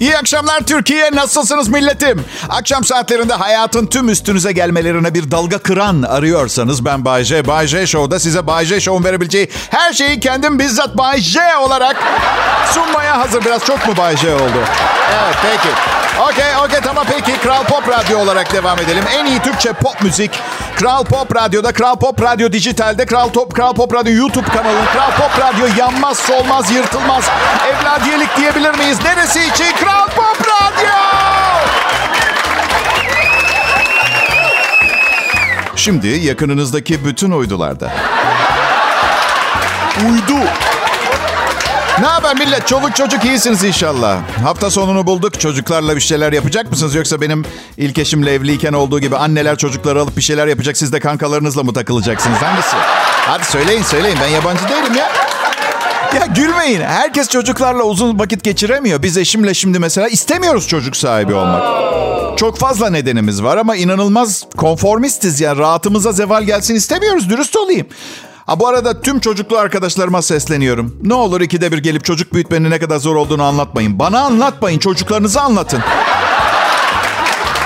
İyi 0.00 0.18
akşamlar 0.18 0.60
Türkiye. 0.60 1.10
Nasılsınız 1.12 1.68
milletim? 1.68 2.24
Akşam 2.48 2.84
saatlerinde 2.84 3.34
hayatın 3.34 3.86
tüm 3.86 4.08
üstünüze 4.08 4.52
gelmelerine 4.52 5.14
bir 5.14 5.30
dalga 5.30 5.58
kıran 5.58 6.02
arıyorsanız 6.02 6.84
ben 6.84 7.04
Bay 7.04 7.24
J. 7.24 7.46
Bay 7.46 7.66
J 7.66 7.86
Show'da 7.86 8.20
size 8.20 8.46
Bay 8.46 8.64
J 8.64 8.80
Show'un 8.80 9.04
verebileceği 9.04 9.50
her 9.70 9.92
şeyi 9.92 10.20
kendim 10.20 10.58
bizzat 10.58 10.96
Bay 10.98 11.20
J 11.20 11.40
olarak 11.56 11.96
sunmaya 12.72 13.18
hazır. 13.18 13.44
Biraz 13.44 13.64
çok 13.64 13.86
mu 13.88 13.96
Bay 13.96 14.16
J 14.16 14.34
oldu? 14.34 14.58
Evet 15.24 15.36
peki. 15.42 15.74
Okey 16.22 16.56
okey 16.64 16.80
tamam 16.80 17.06
peki. 17.10 17.40
Kral 17.40 17.64
Pop 17.64 17.88
Radyo 17.88 18.18
olarak 18.18 18.52
devam 18.52 18.78
edelim. 18.78 19.04
En 19.18 19.26
iyi 19.26 19.38
Türkçe 19.42 19.72
pop 19.72 20.02
müzik. 20.02 20.30
Kral 20.76 21.04
Pop 21.04 21.36
Radyo'da, 21.36 21.72
Kral 21.72 21.96
Pop 21.96 22.22
Radyo 22.22 22.52
Dijital'de, 22.52 23.06
Kral, 23.06 23.28
Top, 23.28 23.54
Kral 23.54 23.74
Pop 23.74 23.94
Radyo 23.94 24.14
YouTube 24.14 24.48
kanalı, 24.48 24.78
Kral 24.92 25.10
Pop 25.10 25.40
Radyo 25.40 25.66
yanmaz, 25.78 26.18
solmaz, 26.18 26.70
yırtılmaz. 26.70 27.24
Evladiyelik 27.68 28.36
diyebilir 28.36 28.78
miyiz? 28.78 28.98
Neresi 29.04 29.40
için? 29.40 29.66
Kral 29.84 30.08
Pop 30.08 30.40
Radyo! 30.40 30.94
Şimdi 35.76 36.08
yakınınızdaki 36.08 37.04
bütün 37.04 37.30
uydularda. 37.30 37.92
Uydu. 40.10 40.38
Ne 42.00 42.06
haber 42.06 42.34
millet? 42.34 42.68
Çoluk 42.68 42.96
çocuk 42.96 43.24
iyisiniz 43.24 43.64
inşallah. 43.64 44.18
Hafta 44.44 44.70
sonunu 44.70 45.06
bulduk. 45.06 45.40
Çocuklarla 45.40 45.96
bir 45.96 46.00
şeyler 46.00 46.32
yapacak 46.32 46.70
mısınız? 46.70 46.94
Yoksa 46.94 47.20
benim 47.20 47.44
ilk 47.76 47.98
eşimle 47.98 48.34
evliyken 48.34 48.72
olduğu 48.72 49.00
gibi 49.00 49.16
anneler 49.16 49.56
çocukları 49.56 50.00
alıp 50.02 50.16
bir 50.16 50.22
şeyler 50.22 50.46
yapacak. 50.46 50.76
Siz 50.76 50.92
de 50.92 51.00
kankalarınızla 51.00 51.62
mı 51.62 51.72
takılacaksınız? 51.72 52.38
Hangisi? 52.42 52.76
Hadi 53.26 53.44
söyleyin 53.44 53.82
söyleyin. 53.82 54.18
Ben 54.22 54.28
yabancı 54.28 54.68
değilim 54.68 54.94
ya. 54.98 55.33
Ya 56.14 56.26
gülmeyin. 56.26 56.80
Herkes 56.80 57.28
çocuklarla 57.28 57.82
uzun 57.82 58.18
vakit 58.18 58.44
geçiremiyor. 58.44 59.02
Biz 59.02 59.16
eşimle 59.18 59.54
şimdi 59.54 59.78
mesela 59.78 60.08
istemiyoruz 60.08 60.68
çocuk 60.68 60.96
sahibi 60.96 61.34
olmak. 61.34 61.62
Çok 62.38 62.58
fazla 62.58 62.90
nedenimiz 62.90 63.42
var 63.42 63.56
ama 63.56 63.76
inanılmaz 63.76 64.44
konformistiz 64.56 65.40
yani 65.40 65.58
rahatımıza 65.58 66.12
zeval 66.12 66.42
gelsin 66.44 66.74
istemiyoruz. 66.74 67.30
Dürüst 67.30 67.56
olayım. 67.56 67.86
Ha, 68.46 68.60
bu 68.60 68.68
arada 68.68 69.00
tüm 69.00 69.20
çocuklu 69.20 69.58
arkadaşlarıma 69.58 70.22
sesleniyorum. 70.22 70.96
Ne 71.02 71.14
olur 71.14 71.40
ikide 71.40 71.72
bir 71.72 71.78
gelip 71.78 72.04
çocuk 72.04 72.32
büyütmenin 72.32 72.70
ne 72.70 72.78
kadar 72.78 72.96
zor 72.98 73.16
olduğunu 73.16 73.42
anlatmayın. 73.42 73.98
Bana 73.98 74.20
anlatmayın, 74.20 74.78
çocuklarınızı 74.78 75.40
anlatın. 75.40 75.80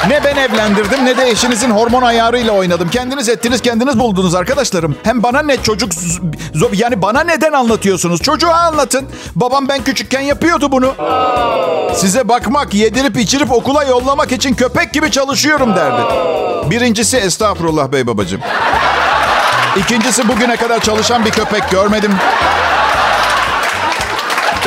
Ne 0.07 0.25
ben 0.25 0.37
evlendirdim 0.37 1.05
ne 1.05 1.17
de 1.17 1.31
eşinizin 1.31 1.71
hormon 1.71 2.03
ayarıyla 2.03 2.53
oynadım. 2.53 2.91
Kendiniz 2.91 3.29
ettiniz, 3.29 3.63
kendiniz 3.63 3.99
buldunuz 3.99 4.35
arkadaşlarım. 4.35 4.97
Hem 5.03 5.23
bana 5.23 5.43
ne 5.43 5.63
çocuk... 5.63 5.93
Yani 6.73 7.03
bana 7.03 7.21
neden 7.21 7.53
anlatıyorsunuz? 7.53 8.23
Çocuğa 8.23 8.55
anlatın. 8.55 9.09
Babam 9.35 9.69
ben 9.69 9.85
küçükken 9.85 10.21
yapıyordu 10.21 10.73
bunu. 10.73 10.95
Size 11.95 12.29
bakmak, 12.29 12.75
yedirip 12.75 13.19
içirip 13.19 13.53
okula 13.53 13.85
yollamak 13.85 14.33
için 14.33 14.55
köpek 14.55 14.93
gibi 14.93 15.11
çalışıyorum 15.11 15.77
derdi. 15.77 16.03
Birincisi 16.71 17.17
estağfurullah 17.17 17.93
bey 17.93 18.07
babacığım. 18.07 18.41
İkincisi 19.77 20.29
bugüne 20.29 20.57
kadar 20.57 20.81
çalışan 20.81 21.25
bir 21.25 21.31
köpek 21.31 21.71
görmedim. 21.71 22.13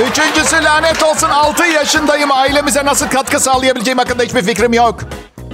Üçüncüsü 0.09 0.63
lanet 0.63 1.03
olsun 1.03 1.29
6 1.29 1.63
yaşındayım. 1.63 2.31
Ailemize 2.31 2.85
nasıl 2.85 3.07
katkı 3.07 3.39
sağlayabileceğim 3.39 3.97
hakkında 3.97 4.23
hiçbir 4.23 4.43
fikrim 4.43 4.73
yok. 4.73 4.99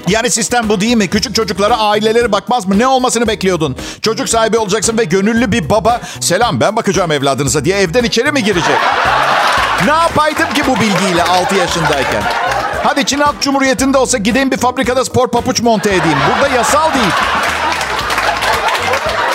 Yani 0.08 0.30
sistem 0.30 0.70
bu 0.70 0.82
değil 0.82 0.98
mi? 0.98 1.08
Küçük 1.08 1.36
çocuklara 1.36 1.78
aileleri 1.78 2.32
bakmaz 2.32 2.68
mı? 2.68 2.80
Ne 2.80 2.88
olmasını 2.88 3.28
bekliyordun? 3.28 3.76
Çocuk 4.02 4.30
sahibi 4.30 4.58
olacaksın 4.58 4.98
ve 4.98 5.04
gönüllü 5.04 5.52
bir 5.52 5.70
baba 5.70 6.02
selam 6.20 6.60
ben 6.60 6.76
bakacağım 6.76 7.12
evladınıza 7.12 7.66
diye 7.66 7.78
evden 7.78 8.04
içeri 8.04 8.32
mi 8.32 8.44
girecek? 8.44 8.78
Ne 9.86 9.92
yapaydım 9.92 10.54
ki 10.54 10.62
bu 10.68 10.76
bilgiyle 10.76 11.24
6 11.24 11.56
yaşındayken? 11.56 12.24
Hadi 12.84 13.06
Çin 13.06 13.20
Halk 13.20 13.42
Cumhuriyeti'nde 13.42 13.98
olsa 13.98 14.18
gideyim 14.18 14.52
bir 14.52 14.58
fabrikada 14.58 15.06
spor 15.06 15.28
papuç 15.28 15.62
monte 15.62 15.90
edeyim. 15.90 16.18
Burada 16.32 16.56
yasal 16.56 16.94
değil. 16.94 17.12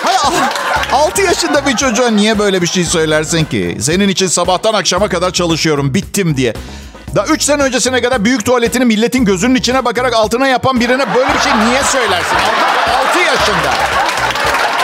Hay 0.05 0.17
Allah. 0.17 0.51
6 0.93 1.23
yaşında 1.23 1.67
bir 1.67 1.77
çocuğa 1.77 2.09
niye 2.11 2.39
böyle 2.39 2.63
bir 2.63 2.67
şey 2.67 2.85
söylersin 2.85 3.45
ki? 3.45 3.77
Senin 3.81 4.09
için 4.09 4.27
sabahtan 4.27 4.75
akşama 4.75 5.09
kadar 5.09 5.31
çalışıyorum, 5.31 5.95
bittim 5.95 6.37
diye. 6.37 6.55
Daha 7.15 7.27
3 7.27 7.43
sene 7.43 7.63
öncesine 7.63 8.03
kadar 8.03 8.25
büyük 8.25 8.45
tuvaletini 8.45 8.85
milletin 8.85 9.25
gözünün 9.25 9.55
içine 9.55 9.85
bakarak 9.85 10.15
altına 10.15 10.47
yapan 10.49 10.81
birine 10.81 11.15
böyle 11.15 11.35
bir 11.35 11.39
şey 11.41 11.53
niye 11.67 11.83
söylersin? 11.83 12.37
6 13.09 13.19
yaşında. 13.19 13.73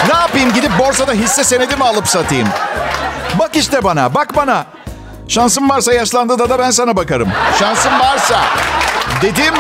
Ne 0.08 0.14
yapayım 0.20 0.52
gidip 0.52 0.78
borsada 0.78 1.12
hisse 1.12 1.44
senedi 1.44 1.76
mi 1.76 1.84
alıp 1.84 2.08
satayım? 2.08 2.48
Bak 3.38 3.50
işte 3.56 3.84
bana, 3.84 4.14
bak 4.14 4.36
bana. 4.36 4.66
Şansım 5.28 5.70
varsa 5.70 5.92
yaşlandığında 5.92 6.50
da 6.50 6.58
ben 6.58 6.70
sana 6.70 6.96
bakarım. 6.96 7.28
Şansım 7.58 8.00
varsa. 8.00 8.40
Dedim. 9.22 9.54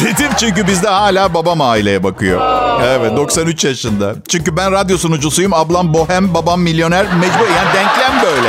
Dedim 0.00 0.30
çünkü 0.40 0.66
bizde 0.66 0.88
hala 0.88 1.34
babam 1.34 1.60
aileye 1.60 2.02
bakıyor. 2.04 2.40
Evet 2.82 3.16
93 3.16 3.64
yaşında. 3.64 4.14
Çünkü 4.28 4.56
ben 4.56 4.72
radyo 4.72 4.98
sunucusuyum. 4.98 5.54
Ablam 5.54 5.94
bohem, 5.94 6.34
babam 6.34 6.60
milyoner. 6.60 7.04
Mecbur 7.04 7.48
yani 7.56 7.74
denklem 7.74 8.22
böyle. 8.22 8.48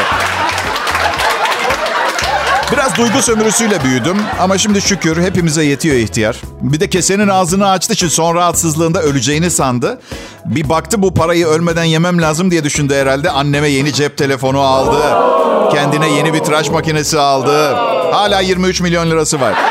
Biraz 2.71 2.95
duygu 2.97 3.21
sömürüsüyle 3.21 3.83
büyüdüm 3.83 4.17
ama 4.39 4.57
şimdi 4.57 4.81
şükür 4.81 5.21
hepimize 5.23 5.63
yetiyor 5.63 5.95
ihtiyar. 5.95 6.41
Bir 6.61 6.79
de 6.79 6.89
kesenin 6.89 7.27
ağzını 7.27 7.69
açtı 7.69 7.93
için 7.93 8.07
son 8.07 8.35
rahatsızlığında 8.35 9.01
öleceğini 9.01 9.51
sandı. 9.51 10.01
Bir 10.45 10.69
baktı 10.69 11.01
bu 11.01 11.13
parayı 11.13 11.47
ölmeden 11.47 11.83
yemem 11.83 12.21
lazım 12.21 12.51
diye 12.51 12.63
düşündü 12.63 12.95
herhalde. 12.95 13.29
Anneme 13.31 13.69
yeni 13.69 13.93
cep 13.93 14.17
telefonu 14.17 14.59
aldı. 14.61 14.97
Kendine 15.71 16.09
yeni 16.11 16.33
bir 16.33 16.39
tıraş 16.39 16.69
makinesi 16.69 17.19
aldı. 17.19 17.73
Hala 18.11 18.39
23 18.39 18.81
milyon 18.81 19.11
lirası 19.11 19.41
var. 19.41 19.53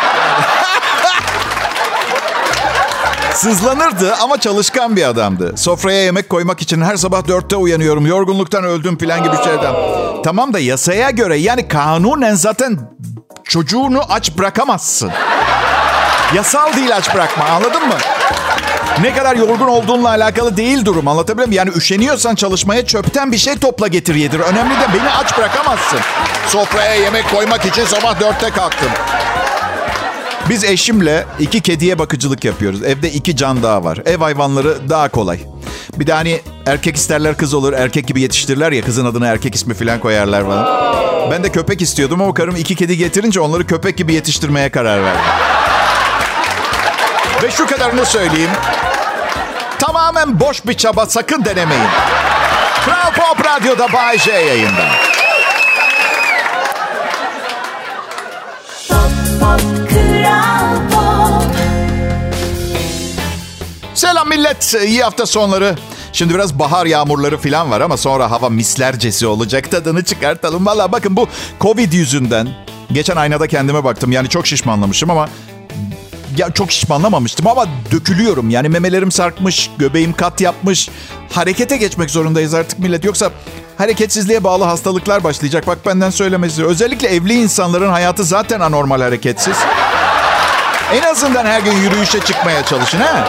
Sızlanırdı 3.35 4.15
ama 4.15 4.41
çalışkan 4.41 4.97
bir 4.97 5.09
adamdı. 5.09 5.53
Sofraya 5.57 6.03
yemek 6.05 6.29
koymak 6.29 6.63
için 6.63 6.83
her 6.83 6.97
sabah 6.97 7.29
dörtte 7.29 7.57
uyanıyorum. 7.57 8.07
Yorgunluktan 8.07 8.65
öldüm 8.65 8.99
falan 8.99 9.25
gibi 9.25 9.37
şeyden. 9.37 9.75
Tamam 10.25 10.53
da 10.53 10.59
yasaya 10.59 11.11
göre 11.11 11.37
yani 11.37 11.69
kanunen 11.69 12.35
zaten 12.35 12.79
çocuğunu 13.45 14.01
aç 14.09 14.39
bırakamazsın. 14.39 15.11
Yasal 16.35 16.73
değil 16.77 16.97
aç 16.97 17.15
bırakma 17.15 17.45
anladın 17.45 17.89
mı? 17.89 17.95
Ne 19.03 19.15
kadar 19.15 19.37
yorgun 19.37 19.69
olduğunla 19.69 20.09
alakalı 20.09 20.57
değil 20.57 20.85
durum 20.85 21.09
anlatabiliyor 21.09 21.49
muyum? 21.49 21.59
Yani 21.59 21.77
üşeniyorsan 21.77 22.35
çalışmaya 22.35 22.87
çöpten 22.87 23.33
bir 23.33 23.39
şey 23.39 23.59
topla 23.59 23.89
getir 23.89 24.15
yedir. 24.15 24.41
Önemli 24.41 24.75
de 24.75 24.87
beni 24.95 25.11
aç 25.11 25.39
bırakamazsın. 25.39 25.99
Sofraya 26.47 26.95
yemek 26.95 27.31
koymak 27.31 27.67
için 27.67 27.85
sabah 27.85 28.21
dörtte 28.21 28.51
kalktım. 28.51 28.91
Biz 30.49 30.65
eşimle 30.65 31.27
iki 31.39 31.61
kediye 31.61 31.99
bakıcılık 31.99 32.45
yapıyoruz. 32.45 32.83
Evde 32.83 33.11
iki 33.13 33.37
can 33.37 33.63
daha 33.63 33.85
var. 33.85 33.99
Ev 34.07 34.19
hayvanları 34.19 34.89
daha 34.89 35.09
kolay. 35.09 35.39
Bir 35.99 36.07
de 36.07 36.13
hani 36.13 36.41
erkek 36.67 36.97
isterler 36.97 37.37
kız 37.37 37.55
olur. 37.55 37.73
Erkek 37.73 38.07
gibi 38.07 38.21
yetiştirirler 38.21 38.73
ya 38.73 38.83
kızın 38.83 39.07
adına 39.07 39.27
erkek 39.27 39.55
ismi 39.55 39.75
falan 39.75 40.01
koyarlar 40.01 40.45
falan. 40.47 40.67
Ben 41.31 41.45
de 41.45 41.53
köpek 41.53 41.83
istiyordum 41.83 42.23
ama 42.23 42.35
karım 42.35 42.57
iki 42.57 42.77
kedi 42.77 42.97
getirince 42.97 43.41
onları 43.41 43.67
köpek 43.67 43.97
gibi 43.97 44.15
yetiştirmeye 44.15 44.71
karar 44.71 45.05
verdi. 45.05 45.19
Ve 47.43 47.51
şu 47.51 47.67
kadarını 47.67 48.07
söyleyeyim. 48.07 48.51
Tamamen 49.79 50.41
boş 50.41 50.67
bir 50.67 50.75
çaba 50.75 51.07
sakın 51.07 51.45
denemeyin. 51.45 51.89
Kral 52.85 53.13
Pop 53.13 53.47
Radyo'da 53.47 53.93
Bay 53.93 54.19
J 54.19 54.31
yayında. 54.33 54.85
Selam 63.95 64.29
millet. 64.29 64.75
İyi 64.87 65.03
hafta 65.03 65.27
sonları. 65.27 65.77
Şimdi 66.13 66.35
biraz 66.35 66.59
bahar 66.59 66.87
yağmurları 66.87 67.39
falan 67.39 67.71
var 67.71 67.81
ama 67.81 67.97
sonra 67.97 68.31
hava 68.31 68.49
mislercesi 68.49 69.27
olacak. 69.27 69.71
Tadını 69.71 70.05
çıkartalım. 70.05 70.67
Valla 70.67 70.93
bakın 70.93 71.17
bu 71.17 71.29
Covid 71.61 71.93
yüzünden. 71.93 72.49
Geçen 72.93 73.17
aynada 73.17 73.47
kendime 73.47 73.85
baktım. 73.85 74.13
Yani 74.13 74.29
çok 74.29 74.47
şişmanlamışım 74.47 75.11
ama 75.11 75.29
ya 76.37 76.51
çok 76.51 76.73
şişmanlamamıştım 76.73 77.47
ama 77.47 77.67
dökülüyorum. 77.93 78.51
Yani 78.51 78.69
memelerim 78.69 79.13
sarkmış, 79.13 79.71
göbeğim 79.79 80.13
kat 80.13 80.41
yapmış. 80.41 80.89
Harekete 81.33 81.77
geçmek 81.77 82.11
zorundayız 82.11 82.55
artık 82.55 82.79
millet. 82.79 83.05
Yoksa 83.05 83.31
hareketsizliğe 83.79 84.45
bağlı 84.45 84.65
hastalıklar 84.65 85.25
başlayacak. 85.25 85.67
Bak 85.67 85.87
benden 85.87 86.11
söylemesi. 86.11 86.65
Özellikle 86.65 87.09
evli 87.09 87.35
insanların 87.35 87.91
hayatı 87.91 88.25
zaten 88.25 88.61
anormal 88.61 89.01
hareketsiz. 89.01 89.57
En 90.93 91.03
azından 91.03 91.47
her 91.47 91.61
gün 91.61 91.73
yürüyüşe 91.73 92.21
çıkmaya 92.21 92.65
çalışın 92.65 92.99
ha. 92.99 93.29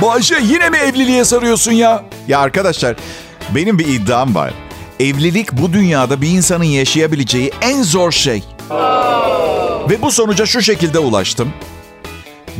Bu 0.00 0.12
Ayşe 0.12 0.38
yine 0.42 0.70
mi 0.70 0.76
evliliğe 0.76 1.24
sarıyorsun 1.24 1.72
ya? 1.72 2.04
Ya 2.28 2.40
arkadaşlar 2.40 2.96
benim 3.54 3.78
bir 3.78 3.86
iddiam 3.86 4.34
var. 4.34 4.52
Evlilik 5.00 5.52
bu 5.52 5.72
dünyada 5.72 6.20
bir 6.22 6.28
insanın 6.28 6.64
yaşayabileceği 6.64 7.52
en 7.60 7.82
zor 7.82 8.12
şey. 8.12 8.44
Ve 9.90 10.02
bu 10.02 10.12
sonuca 10.12 10.46
şu 10.46 10.62
şekilde 10.62 10.98
ulaştım. 10.98 11.52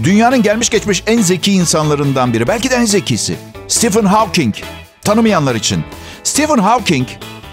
Dünyanın 0.05 0.43
gelmiş 0.43 0.71
geçmiş 0.71 1.03
en 1.07 1.23
zeki 1.23 1.53
insanlarından 1.53 2.33
biri. 2.33 2.49
Belki 2.49 2.71
de 2.71 2.75
en 2.75 2.85
zekisi. 2.85 3.37
Stephen 3.69 4.05
Hawking. 4.05 4.55
Tanımayanlar 5.03 5.55
için. 5.55 5.85
Stephen 6.25 6.59
Hawking 6.59 7.09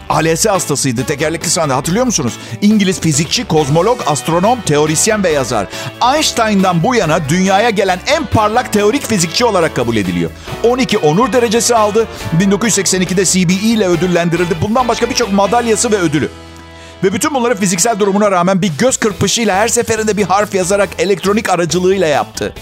ALS 0.10 0.46
hastasıydı, 0.46 1.06
tekerlekli 1.06 1.50
sahne 1.50 1.74
hatırlıyor 1.74 2.06
musunuz? 2.06 2.34
İngiliz 2.62 3.02
fizikçi, 3.02 3.46
kozmolog, 3.46 4.00
astronom, 4.08 4.62
teorisyen 4.62 5.24
ve 5.24 5.30
yazar. 5.30 5.68
Einstein'dan 6.16 6.84
bu 6.84 6.96
yana 6.96 7.30
dünyaya 7.30 7.70
gelen 7.70 8.00
en 8.08 8.26
parlak 8.26 8.74
teorik 8.74 9.08
fizikçi 9.08 9.46
olarak 9.46 9.76
kabul 9.76 9.96
ediliyor. 9.96 10.32
12 10.64 10.98
onur 10.98 11.34
derecesi 11.34 11.76
aldı. 11.76 12.08
1982'de 12.40 13.26
CBE 13.26 13.54
ile 13.54 13.88
ödüllendirildi. 13.88 14.56
Bundan 14.62 14.88
başka 14.88 15.10
birçok 15.10 15.32
madalyası 15.32 15.92
ve 15.92 15.98
ödülü. 15.98 16.30
Ve 17.04 17.14
bütün 17.14 17.34
bunları 17.34 17.56
fiziksel 17.56 18.00
durumuna 18.00 18.32
rağmen 18.32 18.62
bir 18.62 18.72
göz 18.80 18.98
kırpışıyla 18.98 19.56
her 19.56 19.68
seferinde 19.68 20.18
bir 20.18 20.24
harf 20.24 20.56
yazarak 20.56 20.90
elektronik 21.00 21.50
aracılığıyla 21.50 22.08
yaptı. 22.08 22.54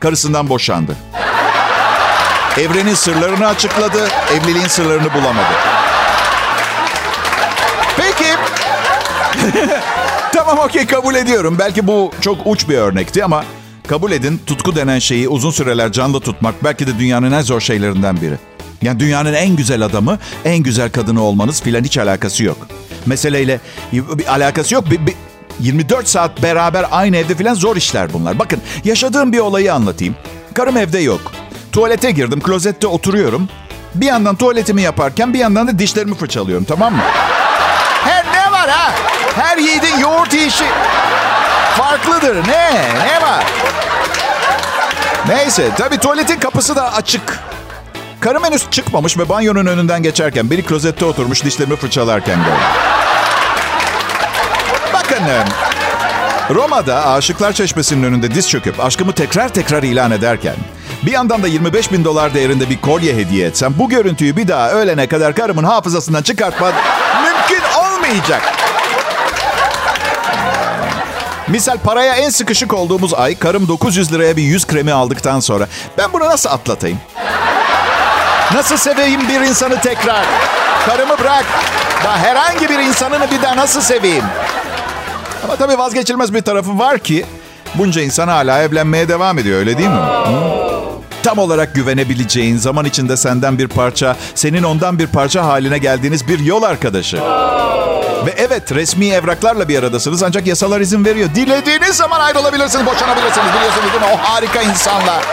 Karısından 0.00 0.48
boşandı. 0.48 0.96
Evrenin 2.58 2.94
sırlarını 2.94 3.46
açıkladı, 3.46 4.08
evliliğin 4.32 4.66
sırlarını 4.66 5.14
bulamadı. 5.14 5.54
Peki. 9.52 9.68
tamam 10.34 10.58
okey 10.58 10.86
kabul 10.86 11.14
ediyorum. 11.14 11.56
Belki 11.58 11.86
bu 11.86 12.12
çok 12.20 12.38
uç 12.44 12.68
bir 12.68 12.76
örnekti 12.76 13.24
ama 13.24 13.44
kabul 13.88 14.12
edin 14.12 14.40
tutku 14.46 14.76
denen 14.76 14.98
şeyi 14.98 15.28
uzun 15.28 15.50
süreler 15.50 15.92
canlı 15.92 16.20
tutmak 16.20 16.64
belki 16.64 16.86
de 16.86 16.98
dünyanın 16.98 17.32
en 17.32 17.40
zor 17.40 17.60
şeylerinden 17.60 18.20
biri. 18.20 18.34
Yani 18.82 19.00
dünyanın 19.00 19.34
en 19.34 19.56
güzel 19.56 19.82
adamı, 19.82 20.18
en 20.44 20.58
güzel 20.58 20.90
kadını 20.90 21.22
olmanız 21.22 21.62
filan 21.62 21.84
hiç 21.84 21.98
alakası 21.98 22.44
yok. 22.44 22.56
Meseleyle 23.06 23.60
bir 23.92 24.32
alakası 24.32 24.74
yok. 24.74 24.90
Bir, 24.90 25.06
bir, 25.06 25.14
24 25.60 26.08
saat 26.08 26.42
beraber 26.42 26.86
aynı 26.90 27.16
evde 27.16 27.34
filan 27.34 27.54
zor 27.54 27.76
işler 27.76 28.12
bunlar. 28.12 28.38
Bakın 28.38 28.60
yaşadığım 28.84 29.32
bir 29.32 29.38
olayı 29.38 29.74
anlatayım. 29.74 30.14
Karım 30.54 30.76
evde 30.76 30.98
yok. 30.98 31.32
Tuvalete 31.72 32.10
girdim, 32.10 32.40
klozette 32.40 32.86
oturuyorum. 32.86 33.48
Bir 33.94 34.06
yandan 34.06 34.36
tuvaletimi 34.36 34.82
yaparken 34.82 35.34
bir 35.34 35.38
yandan 35.38 35.68
da 35.68 35.78
dişlerimi 35.78 36.14
fırçalıyorum 36.14 36.64
tamam 36.64 36.94
mı? 36.94 37.02
Her 39.36 39.58
yiğidin 39.58 39.98
yoğurt 39.98 40.34
yiyişi 40.34 40.64
farklıdır. 41.76 42.36
Ne? 42.48 42.72
Ne 43.06 43.22
var? 43.22 43.44
Neyse 45.28 45.70
tabii 45.78 45.98
tuvaletin 45.98 46.40
kapısı 46.40 46.76
da 46.76 46.92
açık. 46.92 47.38
Karım 48.20 48.44
henüz 48.44 48.70
çıkmamış 48.70 49.18
ve 49.18 49.28
banyonun 49.28 49.66
önünden 49.66 50.02
geçerken 50.02 50.50
biri 50.50 50.62
klozette 50.62 51.04
oturmuş 51.04 51.44
dişlerimi 51.44 51.76
fırçalarken 51.76 52.38
gördüm. 52.38 52.60
Bakın 54.92 55.22
Roma'da 56.54 57.06
Aşıklar 57.06 57.52
Çeşmesi'nin 57.52 58.02
önünde 58.02 58.34
diz 58.34 58.50
çöküp 58.50 58.84
aşkımı 58.84 59.12
tekrar 59.12 59.48
tekrar 59.48 59.82
ilan 59.82 60.10
ederken 60.10 60.54
bir 61.02 61.12
yandan 61.12 61.42
da 61.42 61.46
25 61.46 61.92
bin 61.92 62.04
dolar 62.04 62.34
değerinde 62.34 62.70
bir 62.70 62.80
kolye 62.80 63.14
hediye 63.14 63.46
etsem 63.46 63.74
bu 63.78 63.88
görüntüyü 63.88 64.36
bir 64.36 64.48
daha 64.48 64.70
öğlene 64.70 65.06
kadar 65.06 65.34
karımın 65.34 65.64
hafızasından 65.64 66.22
çıkartmak 66.22 66.74
mümkün 67.24 67.64
olmayacak. 67.78 68.65
Misal 71.48 71.78
paraya 71.78 72.14
en 72.14 72.30
sıkışık 72.30 72.72
olduğumuz 72.74 73.14
ay 73.14 73.38
karım 73.38 73.68
900 73.68 74.12
liraya 74.12 74.36
bir 74.36 74.42
yüz 74.42 74.66
kremi 74.66 74.92
aldıktan 74.92 75.40
sonra 75.40 75.66
ben 75.98 76.12
bunu 76.12 76.24
nasıl 76.24 76.50
atlatayım? 76.50 76.98
Nasıl 78.54 78.76
seveyim 78.76 79.28
bir 79.28 79.40
insanı 79.40 79.80
tekrar? 79.80 80.24
Karımı 80.86 81.18
bırak. 81.18 81.44
Daha 82.04 82.18
herhangi 82.18 82.68
bir 82.68 82.78
insanını 82.78 83.30
bir 83.30 83.42
daha 83.42 83.56
nasıl 83.56 83.80
seveyim? 83.80 84.24
Ama 85.44 85.56
tabii 85.56 85.78
vazgeçilmez 85.78 86.34
bir 86.34 86.42
tarafı 86.42 86.78
var 86.78 86.98
ki 86.98 87.26
bunca 87.74 88.02
insan 88.02 88.28
hala 88.28 88.62
evlenmeye 88.62 89.08
devam 89.08 89.38
ediyor 89.38 89.58
öyle 89.58 89.78
değil 89.78 89.88
mi? 89.88 89.94
Hı? 89.96 90.75
Tam 91.26 91.38
olarak 91.38 91.74
güvenebileceğin, 91.74 92.56
zaman 92.56 92.84
içinde 92.84 93.16
senden 93.16 93.58
bir 93.58 93.68
parça, 93.68 94.16
senin 94.34 94.62
ondan 94.62 94.98
bir 94.98 95.06
parça 95.06 95.44
haline 95.44 95.78
geldiğiniz 95.78 96.28
bir 96.28 96.38
yol 96.38 96.62
arkadaşı. 96.62 97.16
Ve 98.26 98.34
evet 98.36 98.72
resmi 98.72 99.08
evraklarla 99.08 99.68
bir 99.68 99.78
aradasınız 99.78 100.22
ancak 100.22 100.46
yasalar 100.46 100.80
izin 100.80 101.04
veriyor. 101.04 101.28
Dilediğiniz 101.34 101.96
zaman 101.96 102.20
ayrılabilirsiniz, 102.20 102.86
boşanabilirsiniz 102.86 103.48
biliyorsunuz 103.56 103.92
değil 103.92 104.04
mi? 104.04 104.08
O 104.14 104.16
harika 104.16 104.62
insanlar. 104.62 105.24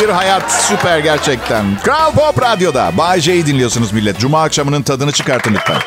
Bir 0.00 0.08
hayat 0.08 0.52
süper 0.52 0.98
gerçekten. 0.98 1.64
Kral 1.84 2.12
Pop 2.12 2.42
Radyo'da. 2.42 2.90
Bay 2.98 3.20
J'yi 3.20 3.46
dinliyorsunuz 3.46 3.92
millet. 3.92 4.18
Cuma 4.18 4.42
akşamının 4.42 4.82
tadını 4.82 5.12
çıkartın 5.12 5.54
lütfen. 5.54 5.78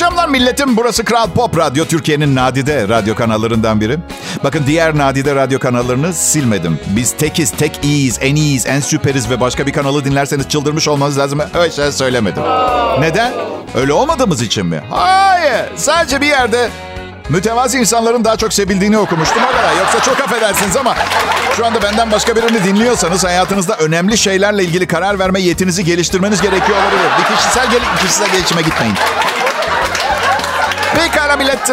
Akşamlar 0.00 0.28
milletim. 0.28 0.76
Burası 0.76 1.04
Kral 1.04 1.30
Pop 1.30 1.58
Radyo. 1.58 1.84
Türkiye'nin 1.84 2.34
nadide 2.34 2.88
radyo 2.88 3.14
kanallarından 3.14 3.80
biri. 3.80 3.98
Bakın 4.44 4.64
diğer 4.66 4.98
nadide 4.98 5.34
radyo 5.34 5.58
kanallarını 5.58 6.14
silmedim. 6.14 6.80
Biz 6.86 7.12
tekiz, 7.12 7.50
tek 7.50 7.80
iyiyiz, 7.82 8.18
en 8.20 8.36
iyiyiz, 8.36 8.66
en 8.66 8.80
süperiz 8.80 9.30
ve 9.30 9.40
başka 9.40 9.66
bir 9.66 9.72
kanalı 9.72 10.04
dinlerseniz 10.04 10.48
çıldırmış 10.48 10.88
olmanız 10.88 11.18
lazım. 11.18 11.40
Öyle 11.54 11.72
şey 11.72 11.92
söylemedim. 11.92 12.42
Neden? 13.00 13.32
Öyle 13.74 13.92
olmadığımız 13.92 14.42
için 14.42 14.66
mi? 14.66 14.80
Hayır. 14.90 15.64
Sadece 15.76 16.20
bir 16.20 16.26
yerde 16.26 16.70
mütevazi 17.28 17.78
insanların 17.78 18.24
daha 18.24 18.36
çok 18.36 18.52
sevildiğini 18.52 18.98
okumuştum 18.98 19.42
o 19.42 19.56
kadar. 19.56 19.76
Yoksa 19.78 20.00
çok 20.00 20.20
affedersiniz 20.20 20.76
ama 20.76 20.94
şu 21.56 21.66
anda 21.66 21.82
benden 21.82 22.10
başka 22.10 22.36
birini 22.36 22.64
dinliyorsanız 22.64 23.24
hayatınızda 23.24 23.76
önemli 23.76 24.18
şeylerle 24.18 24.64
ilgili 24.64 24.86
karar 24.86 25.18
verme 25.18 25.40
yetinizi 25.40 25.84
geliştirmeniz 25.84 26.42
gerekiyor 26.42 26.78
olabilir. 26.78 27.10
Bir 27.18 27.36
kişisel, 27.36 27.70
gel 27.70 27.80
kişisel 28.02 28.30
gelişime 28.32 28.62
gitmeyin. 28.62 28.94
Pekala 30.96 31.36
millet. 31.36 31.70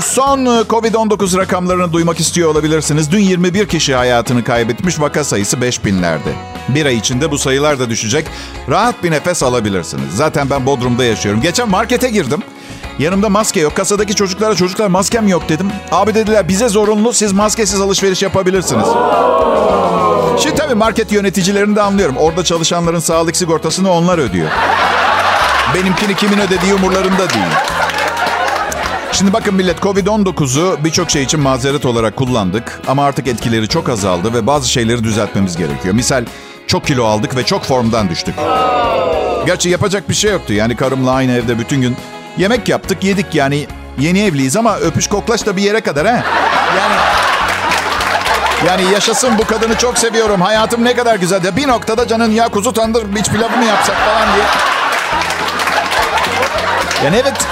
Son 0.00 0.46
Covid-19 0.46 1.38
rakamlarını 1.38 1.92
duymak 1.92 2.20
istiyor 2.20 2.50
olabilirsiniz. 2.50 3.10
Dün 3.10 3.18
21 3.18 3.68
kişi 3.68 3.94
hayatını 3.94 4.44
kaybetmiş 4.44 5.00
vaka 5.00 5.24
sayısı 5.24 5.56
5000'lerde. 5.56 6.32
Bir 6.68 6.86
ay 6.86 6.96
içinde 6.96 7.30
bu 7.30 7.38
sayılar 7.38 7.78
da 7.78 7.90
düşecek. 7.90 8.26
Rahat 8.70 9.02
bir 9.02 9.10
nefes 9.10 9.42
alabilirsiniz. 9.42 10.16
Zaten 10.16 10.50
ben 10.50 10.66
Bodrum'da 10.66 11.04
yaşıyorum. 11.04 11.40
Geçen 11.40 11.68
markete 11.68 12.10
girdim. 12.10 12.42
Yanımda 12.98 13.28
maske 13.28 13.60
yok. 13.60 13.76
Kasadaki 13.76 14.14
çocuklara 14.14 14.54
çocuklar 14.54 14.86
maskem 14.86 15.28
yok 15.28 15.48
dedim. 15.48 15.72
Abi 15.92 16.14
dediler 16.14 16.48
bize 16.48 16.68
zorunlu 16.68 17.12
siz 17.12 17.32
maskesiz 17.32 17.80
alışveriş 17.80 18.22
yapabilirsiniz. 18.22 18.86
Şimdi 20.42 20.54
tabii 20.54 20.74
market 20.74 21.12
yöneticilerini 21.12 21.76
de 21.76 21.82
anlıyorum. 21.82 22.16
Orada 22.16 22.44
çalışanların 22.44 23.00
sağlık 23.00 23.36
sigortasını 23.36 23.92
onlar 23.92 24.18
ödüyor. 24.18 24.48
Benimkini 25.74 26.16
kimin 26.16 26.38
ödediği 26.38 26.74
umurlarında 26.74 27.30
değil. 27.30 27.44
Şimdi 29.12 29.32
bakın 29.32 29.54
millet 29.54 29.78
Covid-19'u 29.78 30.84
birçok 30.84 31.10
şey 31.10 31.22
için 31.22 31.40
mazeret 31.40 31.86
olarak 31.86 32.16
kullandık. 32.16 32.80
Ama 32.86 33.04
artık 33.04 33.26
etkileri 33.26 33.68
çok 33.68 33.88
azaldı 33.88 34.34
ve 34.34 34.46
bazı 34.46 34.68
şeyleri 34.68 35.04
düzeltmemiz 35.04 35.56
gerekiyor. 35.56 35.94
Misal 35.94 36.24
çok 36.66 36.86
kilo 36.86 37.04
aldık 37.04 37.36
ve 37.36 37.44
çok 37.44 37.64
formdan 37.64 38.08
düştük. 38.08 38.34
Gerçi 39.46 39.68
yapacak 39.68 40.08
bir 40.08 40.14
şey 40.14 40.32
yoktu. 40.32 40.52
Yani 40.52 40.76
karımla 40.76 41.12
aynı 41.12 41.32
evde 41.32 41.58
bütün 41.58 41.80
gün 41.80 41.96
yemek 42.38 42.68
yaptık, 42.68 43.04
yedik 43.04 43.34
yani. 43.34 43.66
Yeni 43.98 44.20
evliyiz 44.20 44.56
ama 44.56 44.76
öpüş 44.76 45.06
koklaş 45.06 45.46
da 45.46 45.56
bir 45.56 45.62
yere 45.62 45.80
kadar 45.80 46.06
ha. 46.06 46.22
Yani 46.78 46.94
yani 48.66 48.92
yaşasın 48.92 49.38
bu 49.38 49.44
kadını 49.44 49.78
çok 49.78 49.98
seviyorum. 49.98 50.40
Hayatım 50.40 50.84
ne 50.84 50.94
kadar 50.94 51.16
güzel. 51.16 51.44
Ya 51.44 51.56
bir 51.56 51.68
noktada 51.68 52.08
canın 52.08 52.30
ya 52.30 52.48
kuzu 52.48 52.72
tandır 52.72 53.16
iç 53.16 53.28
pilavı 53.28 53.56
mı 53.56 53.64
yapsak 53.64 53.96
falan 53.96 54.34
diye. 54.34 54.71
Yani 57.04 57.16
evet 57.16 57.46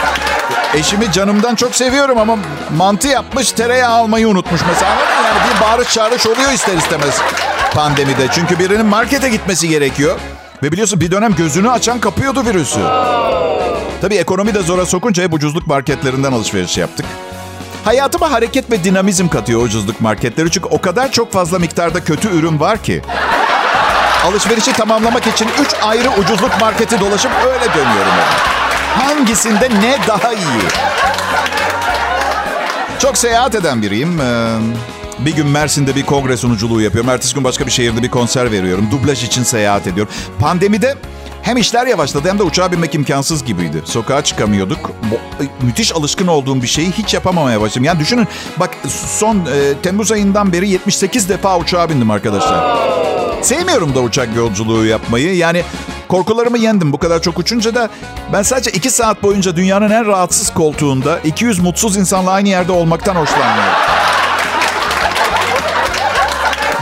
eşimi 0.74 1.12
canımdan 1.12 1.54
çok 1.54 1.74
seviyorum 1.74 2.18
ama 2.18 2.38
mantı 2.76 3.08
yapmış 3.08 3.52
tereyağı 3.52 3.92
almayı 3.92 4.28
unutmuş 4.28 4.60
mesela. 4.68 4.90
Yani 5.24 5.38
bir 5.54 5.60
bağırış 5.60 5.88
çağırış 5.88 6.26
oluyor 6.26 6.52
ister 6.52 6.76
istemez 6.76 7.20
pandemide. 7.74 8.28
Çünkü 8.32 8.58
birinin 8.58 8.86
markete 8.86 9.28
gitmesi 9.28 9.68
gerekiyor. 9.68 10.18
Ve 10.62 10.72
biliyorsun 10.72 11.00
bir 11.00 11.10
dönem 11.10 11.34
gözünü 11.34 11.70
açan 11.70 12.00
kapıyordu 12.00 12.44
virüsü. 12.44 12.80
Tabii 14.00 14.14
ekonomi 14.16 14.54
de 14.54 14.62
zora 14.62 14.86
sokunca 14.86 15.22
hep 15.22 15.34
ucuzluk 15.34 15.66
marketlerinden 15.66 16.32
alışveriş 16.32 16.78
yaptık. 16.78 17.06
Hayatıma 17.84 18.32
hareket 18.32 18.70
ve 18.70 18.84
dinamizm 18.84 19.28
katıyor 19.28 19.62
ucuzluk 19.62 20.00
marketleri. 20.00 20.50
Çünkü 20.50 20.68
o 20.68 20.80
kadar 20.80 21.12
çok 21.12 21.32
fazla 21.32 21.58
miktarda 21.58 22.04
kötü 22.04 22.28
ürün 22.28 22.60
var 22.60 22.82
ki. 22.82 23.02
Alışverişi 24.26 24.72
tamamlamak 24.72 25.26
için 25.26 25.48
3 25.60 25.68
ayrı 25.82 26.10
ucuzluk 26.10 26.60
marketi 26.60 27.00
dolaşıp 27.00 27.30
öyle 27.46 27.74
dönüyorum. 27.74 28.12
Yani. 28.18 28.50
Hangisinde 28.98 29.68
ne 29.70 29.96
daha 30.08 30.32
iyi? 30.32 30.62
Çok 32.98 33.18
seyahat 33.18 33.54
eden 33.54 33.82
biriyim. 33.82 34.20
Bir 35.18 35.36
gün 35.36 35.46
Mersin'de 35.46 35.96
bir 35.96 36.06
kongre 36.06 36.36
sunuculuğu 36.36 36.80
yapıyorum. 36.80 37.10
Ertesi 37.10 37.34
gün 37.34 37.44
başka 37.44 37.66
bir 37.66 37.70
şehirde 37.70 38.02
bir 38.02 38.10
konser 38.10 38.52
veriyorum. 38.52 38.88
Dublaj 38.90 39.24
için 39.24 39.42
seyahat 39.42 39.86
ediyorum. 39.86 40.12
Pandemide 40.40 40.94
hem 41.42 41.56
işler 41.56 41.86
yavaşladı 41.86 42.28
hem 42.28 42.38
de 42.38 42.42
uçağa 42.42 42.72
binmek 42.72 42.94
imkansız 42.94 43.44
gibiydi. 43.44 43.82
Sokağa 43.84 44.24
çıkamıyorduk. 44.24 44.90
Müthiş 45.62 45.92
alışkın 45.96 46.26
olduğum 46.26 46.62
bir 46.62 46.66
şeyi 46.66 46.92
hiç 46.92 47.14
yapamamaya 47.14 47.60
başladım. 47.60 47.84
Yani 47.84 48.00
düşünün 48.00 48.28
bak 48.56 48.70
son 49.18 49.36
e, 49.36 49.74
Temmuz 49.82 50.12
ayından 50.12 50.52
beri 50.52 50.68
78 50.68 51.28
defa 51.28 51.58
uçağa 51.58 51.90
bindim 51.90 52.10
arkadaşlar. 52.10 52.78
Sevmiyorum 53.42 53.94
da 53.94 54.00
uçak 54.00 54.36
yolculuğu 54.36 54.86
yapmayı. 54.86 55.36
Yani 55.36 55.62
Korkularımı 56.10 56.58
yendim 56.58 56.92
bu 56.92 56.98
kadar 56.98 57.22
çok 57.22 57.38
uçunca 57.38 57.74
da 57.74 57.88
ben 58.32 58.42
sadece 58.42 58.70
iki 58.70 58.90
saat 58.90 59.22
boyunca 59.22 59.56
dünyanın 59.56 59.90
en 59.90 60.06
rahatsız 60.06 60.54
koltuğunda 60.54 61.18
200 61.18 61.58
mutsuz 61.58 61.96
insanla 61.96 62.30
aynı 62.30 62.48
yerde 62.48 62.72
olmaktan 62.72 63.14
hoşlanmıyorum. 63.14 63.74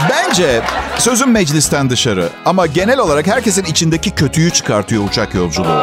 Bence 0.09 0.61
sözüm 0.97 1.31
meclisten 1.31 1.89
dışarı 1.89 2.29
ama 2.45 2.65
genel 2.65 2.99
olarak 2.99 3.27
herkesin 3.27 3.63
içindeki 3.63 4.11
kötüyü 4.11 4.51
çıkartıyor 4.51 5.03
uçak 5.09 5.35
yolculuğu. 5.35 5.81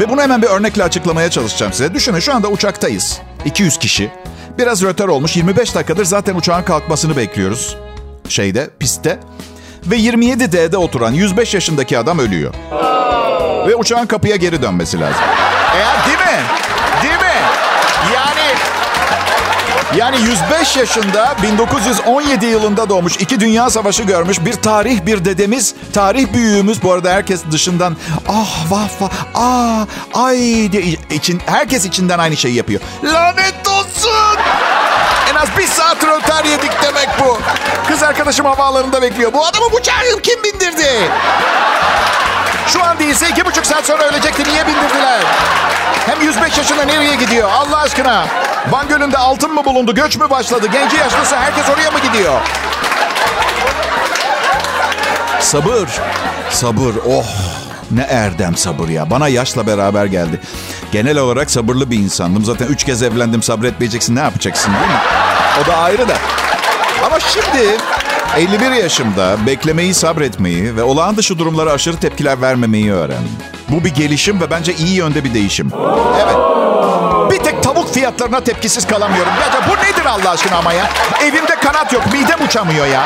Ve 0.00 0.08
bunu 0.08 0.20
hemen 0.22 0.42
bir 0.42 0.46
örnekle 0.46 0.84
açıklamaya 0.84 1.30
çalışacağım 1.30 1.72
size. 1.72 1.94
Düşünün 1.94 2.20
şu 2.20 2.34
anda 2.34 2.48
uçaktayız. 2.48 3.20
200 3.44 3.78
kişi. 3.78 4.10
Biraz 4.58 4.82
röter 4.82 5.08
olmuş. 5.08 5.36
25 5.36 5.74
dakikadır 5.74 6.04
zaten 6.04 6.34
uçağın 6.34 6.62
kalkmasını 6.62 7.16
bekliyoruz. 7.16 7.76
Şeyde, 8.28 8.70
pistte. 8.78 9.18
Ve 9.86 9.96
27D'de 9.96 10.76
oturan 10.76 11.12
105 11.12 11.54
yaşındaki 11.54 11.98
adam 11.98 12.18
ölüyor. 12.18 12.54
Ve 13.68 13.76
uçağın 13.76 14.06
kapıya 14.06 14.36
geri 14.36 14.62
dönmesi 14.62 15.00
lazım. 15.00 15.22
Eğer 15.74 16.06
değil 16.06 16.18
mi? 16.18 16.42
Değil 17.02 17.20
mi? 17.20 17.36
Yani 18.14 18.46
yani 19.96 20.16
105 20.20 20.76
yaşında 20.76 21.36
1917 21.42 22.46
yılında 22.46 22.88
doğmuş, 22.88 23.16
iki 23.16 23.40
dünya 23.40 23.70
savaşı 23.70 24.02
görmüş 24.02 24.44
bir 24.44 24.52
tarih 24.52 25.06
bir 25.06 25.24
dedemiz, 25.24 25.74
tarih 25.92 26.32
büyüğümüz. 26.32 26.82
Bu 26.82 26.92
arada 26.92 27.10
herkes 27.12 27.40
dışından 27.50 27.96
ah 28.28 28.70
vah 28.70 28.88
vah 29.00 29.10
ah 29.34 29.86
ay 30.14 30.38
diye 30.72 30.82
için, 31.10 31.40
herkes 31.46 31.84
içinden 31.84 32.18
aynı 32.18 32.36
şeyi 32.36 32.54
yapıyor. 32.54 32.80
Lanet 33.04 33.68
olsun! 33.68 34.05
En 35.36 35.40
az 35.40 35.58
bir 35.58 35.66
saat 35.66 36.04
röter 36.04 36.44
yedik 36.44 36.82
demek 36.82 37.08
bu. 37.20 37.38
Kız 37.88 38.02
arkadaşım 38.02 38.46
havaalanında 38.46 39.02
bekliyor. 39.02 39.32
Bu 39.32 39.46
adamı 39.46 39.72
bu 39.72 39.82
çağrı 39.82 40.22
kim 40.22 40.42
bindirdi? 40.44 41.10
Şu 42.66 42.84
an 42.84 42.98
değilse 42.98 43.28
iki 43.28 43.44
buçuk 43.44 43.66
saat 43.66 43.86
sonra 43.86 44.04
ölecekti. 44.04 44.44
Niye 44.44 44.66
bindirdiler? 44.66 45.20
Hem 46.06 46.22
105 46.22 46.58
yaşında 46.58 46.82
nereye 46.84 47.14
gidiyor? 47.14 47.50
Allah 47.50 47.78
aşkına. 47.78 48.26
Van 48.70 48.88
Gölü'nde 48.88 49.18
altın 49.18 49.54
mı 49.54 49.64
bulundu? 49.64 49.94
Göç 49.94 50.16
mü 50.16 50.30
başladı? 50.30 50.66
Genci 50.72 50.96
yaşlısı 50.96 51.36
herkes 51.36 51.68
oraya 51.68 51.90
mı 51.90 51.98
gidiyor? 51.98 52.40
Sabır. 55.40 55.88
Sabır. 56.50 56.94
Oh. 57.08 57.26
Ne 57.90 58.02
erdem 58.02 58.56
sabır 58.56 58.88
ya. 58.88 59.10
Bana 59.10 59.28
yaşla 59.28 59.66
beraber 59.66 60.06
geldi. 60.06 60.40
Genel 60.92 61.18
olarak 61.18 61.50
sabırlı 61.50 61.90
bir 61.90 61.98
insandım. 61.98 62.44
Zaten 62.44 62.66
üç 62.66 62.84
kez 62.84 63.02
evlendim 63.02 63.42
sabretmeyeceksin. 63.42 64.16
Ne 64.16 64.20
yapacaksın 64.20 64.72
değil 64.74 64.86
mi? 64.86 65.25
O 65.62 65.66
da 65.66 65.76
ayrı 65.76 66.08
da. 66.08 66.14
Ama 67.06 67.20
şimdi 67.20 67.76
51 68.36 68.70
yaşımda 68.70 69.46
beklemeyi, 69.46 69.94
sabretmeyi 69.94 70.76
ve 70.76 70.82
olağan 70.82 71.16
dışı 71.16 71.38
durumlara 71.38 71.72
aşırı 71.72 71.96
tepkiler 71.96 72.40
vermemeyi 72.42 72.92
öğrendim. 72.92 73.32
Bu 73.68 73.84
bir 73.84 73.94
gelişim 73.94 74.40
ve 74.40 74.50
bence 74.50 74.74
iyi 74.74 74.94
yönde 74.94 75.24
bir 75.24 75.34
değişim. 75.34 75.72
Evet. 76.22 76.36
Bir 77.30 77.44
tek 77.44 77.62
tavuk 77.62 77.94
fiyatlarına 77.94 78.40
tepkisiz 78.40 78.86
kalamıyorum. 78.86 79.32
Ya 79.40 79.68
bu 79.68 79.84
nedir 79.84 80.06
Allah 80.06 80.30
aşkına 80.30 80.56
ama 80.56 80.72
ya? 80.72 80.90
Evimde 81.24 81.54
kanat 81.54 81.92
yok, 81.92 82.02
midem 82.12 82.46
uçamıyor 82.46 82.86
ya. 82.86 83.02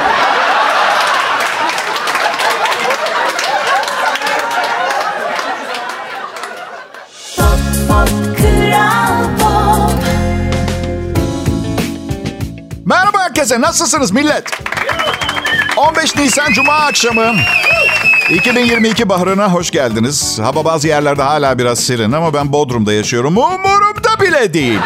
Herkese, 13.51 13.61
nasılsınız 13.61 14.11
millet? 14.11 14.45
15 15.77 16.17
Nisan 16.17 16.53
Cuma 16.53 16.73
akşamı. 16.73 17.35
2022 18.31 19.09
baharına 19.09 19.53
hoş 19.53 19.71
geldiniz. 19.71 20.39
Hava 20.39 20.65
bazı 20.65 20.89
yerlerde 20.89 21.23
hala 21.23 21.59
biraz 21.59 21.81
serin 21.81 22.13
ama 22.13 22.35
ben 22.35 22.53
Bodrum'da 22.53 22.93
yaşıyorum. 22.93 23.37
Umurumda 23.37 24.21
bile 24.21 24.55
değil. 24.55 24.79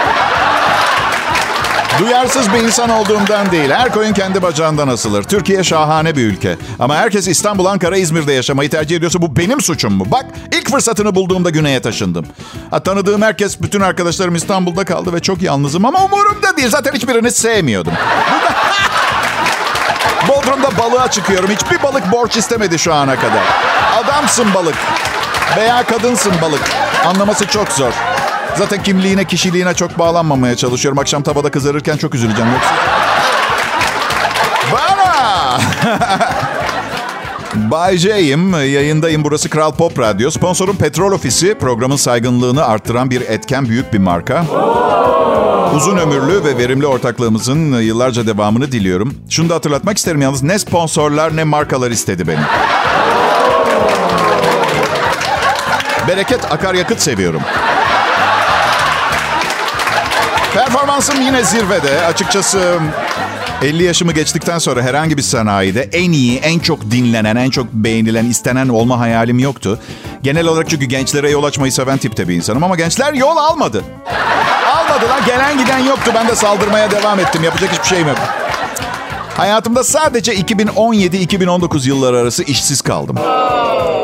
Duyarsız 1.99 2.53
bir 2.53 2.59
insan 2.59 2.91
olduğumdan 2.91 3.51
değil. 3.51 3.71
Her 3.71 3.93
koyun 3.93 4.13
kendi 4.13 4.43
bacağından 4.43 4.89
asılır. 4.89 5.23
Türkiye 5.23 5.65
şahane 5.65 6.17
bir 6.17 6.23
ülke. 6.23 6.57
Ama 6.79 6.97
herkes 6.97 7.29
İstanbul, 7.29 7.67
Ankara, 7.67 7.97
İzmir'de 7.97 8.33
yaşamayı 8.33 8.71
tercih 8.71 8.97
ediyorsa 8.97 9.23
bu 9.23 9.37
benim 9.37 9.61
suçum 9.61 9.93
mu? 9.95 10.05
Bak 10.11 10.25
ilk 10.53 10.71
fırsatını 10.71 11.15
bulduğumda 11.15 11.51
güneye 11.51 11.83
taşındım. 11.83 12.27
Ha, 12.71 12.83
tanıdığım 12.83 13.23
herkes, 13.23 13.63
bütün 13.63 13.81
arkadaşlarım 13.81 14.35
İstanbul'da 14.35 14.85
kaldı 14.85 15.13
ve 15.13 15.21
çok 15.21 15.43
yalnızım. 15.43 15.85
Ama 15.85 16.05
umurumda 16.05 16.57
değil. 16.57 16.69
Zaten 16.69 16.93
hiçbirini 16.93 17.31
sevmiyordum. 17.31 17.93
Bodrum'da 20.29 20.79
balığa 20.79 21.11
çıkıyorum. 21.11 21.51
Hiçbir 21.51 21.83
balık 21.83 22.13
borç 22.13 22.37
istemedi 22.37 22.79
şu 22.79 22.95
ana 22.95 23.17
kadar. 23.17 23.43
Adamsın 24.05 24.55
balık. 24.55 24.77
Veya 25.57 25.83
kadınsın 25.87 26.33
balık. 26.43 26.63
Anlaması 27.07 27.47
çok 27.47 27.73
zor. 27.73 27.93
Zaten 28.59 28.83
kimliğine, 28.83 29.25
kişiliğine 29.25 29.75
çok 29.75 29.99
bağlanmamaya 29.99 30.57
çalışıyorum. 30.57 30.99
Akşam 30.99 31.23
tavada 31.23 31.51
kızarırken 31.51 31.97
çok 31.97 32.15
üzüleceğim. 32.15 32.51
Yoksa... 32.53 32.75
Bana! 34.73 35.61
Bay 37.71 37.97
J'yim. 37.97 38.53
Yayındayım. 38.53 39.25
Burası 39.25 39.51
Kral 39.51 39.73
Pop 39.73 39.99
Radyo. 39.99 40.31
Sponsorum 40.31 40.77
Petrol 40.77 41.13
Ofisi. 41.13 41.55
Programın 41.55 41.97
saygınlığını 41.97 42.65
arttıran 42.65 43.11
bir 43.11 43.21
etken 43.21 43.69
büyük 43.69 43.93
bir 43.93 43.99
marka. 43.99 44.45
Uzun 45.75 45.97
ömürlü 45.97 46.45
ve 46.45 46.59
verimli 46.59 46.87
ortaklığımızın 46.87 47.81
yıllarca 47.81 48.27
devamını 48.27 48.73
diliyorum. 48.73 49.15
Şunu 49.31 49.49
da 49.49 49.55
hatırlatmak 49.55 49.99
isterim 49.99 50.23
yalnız 50.23 50.43
ne 50.43 50.59
sponsorlar 50.59 51.37
ne 51.37 51.45
markalar 51.45 51.91
istedi 51.91 52.29
beni. 52.29 52.41
Bereket 56.09 56.53
akaryakıt 56.53 57.01
seviyorum. 57.01 57.41
Performansım 60.55 61.21
yine 61.21 61.45
zirvede. 61.45 62.07
Açıkçası 62.07 62.79
50 63.63 63.83
yaşımı 63.83 64.13
geçtikten 64.13 64.59
sonra 64.59 64.83
herhangi 64.83 65.17
bir 65.17 65.23
sanayide 65.23 65.89
en 65.93 66.13
iyi, 66.13 66.39
en 66.39 66.59
çok 66.59 66.91
dinlenen, 66.91 67.37
en 67.37 67.51
çok 67.51 67.73
beğenilen, 67.73 68.25
istenen 68.25 68.69
olma 68.69 68.99
hayalim 69.01 69.39
yoktu. 69.39 69.79
Genel 70.23 70.47
olarak 70.47 70.71
çünkü 70.71 70.85
gençlere 70.85 71.31
yol 71.31 71.45
açmayı 71.45 71.73
seven 71.73 71.99
tipte 71.99 72.29
bir 72.29 72.35
insanım 72.35 72.65
ama 72.65 72.77
gençler 72.77 73.13
yol 73.13 73.37
almadı. 73.37 73.85
Almadılar, 74.77 75.19
gelen 75.27 75.59
giden 75.59 75.79
yoktu. 75.79 76.11
Ben 76.15 76.29
de 76.29 76.35
saldırmaya 76.35 76.91
devam 76.91 77.21
ettim. 77.21 77.45
Yapacak 77.45 77.73
hiçbir 77.73 77.87
şeyim 77.89 78.09
yok. 78.09 78.19
Hayatımda 79.37 79.85
sadece 79.85 80.35
2017-2019 80.35 81.89
yılları 81.89 82.19
arası 82.19 82.43
işsiz 82.43 82.83
kaldım. 82.83 83.17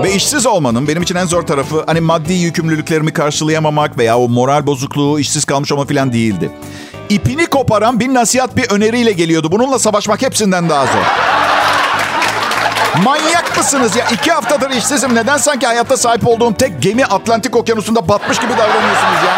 Ve 0.02 0.14
işsiz 0.14 0.46
olmanın 0.46 0.88
benim 0.88 1.02
için 1.02 1.14
en 1.14 1.26
zor 1.26 1.42
tarafı 1.42 1.84
hani 1.86 2.00
maddi 2.00 2.32
yükümlülüklerimi 2.32 3.12
karşılayamamak 3.12 3.98
veya 3.98 4.18
o 4.18 4.28
moral 4.28 4.66
bozukluğu, 4.66 5.20
işsiz 5.20 5.44
kalmış 5.44 5.72
olma 5.72 5.84
falan 5.86 6.12
değildi. 6.12 6.50
İpini 7.08 7.46
koparan 7.46 8.00
bir 8.00 8.14
nasihat, 8.14 8.56
bir 8.56 8.70
öneriyle 8.70 9.12
geliyordu. 9.12 9.52
Bununla 9.52 9.78
savaşmak 9.78 10.22
hepsinden 10.22 10.68
daha 10.68 10.86
zor. 10.86 11.04
Manyak 13.04 13.56
mısınız 13.56 13.96
ya? 13.96 14.04
İki 14.12 14.32
haftadır 14.32 14.70
işsizim. 14.70 15.14
Neden 15.14 15.36
sanki 15.36 15.66
hayatta 15.66 15.96
sahip 15.96 16.26
olduğum 16.26 16.54
tek 16.54 16.82
gemi 16.82 17.04
Atlantik 17.04 17.56
Okyanusu'nda 17.56 18.08
batmış 18.08 18.38
gibi 18.40 18.52
davranıyorsunuz 18.52 19.24
ya? 19.26 19.36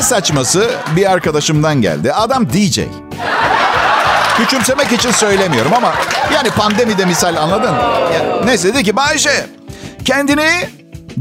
En 0.00 0.04
saçması 0.04 0.70
bir 0.96 1.10
arkadaşımdan 1.10 1.82
geldi. 1.82 2.12
Adam 2.12 2.48
DJ. 2.52 2.80
Küçümsemek 4.36 4.92
için 4.92 5.10
söylemiyorum 5.10 5.72
ama 5.74 5.94
yani 6.34 6.50
pandemide 6.50 7.04
misal 7.04 7.36
anladın? 7.36 7.72
Ya, 8.14 8.44
neyse 8.44 8.74
dedi 8.74 8.82
ki 8.84 8.96
Bayşe 8.96 9.46
kendini 10.04 10.50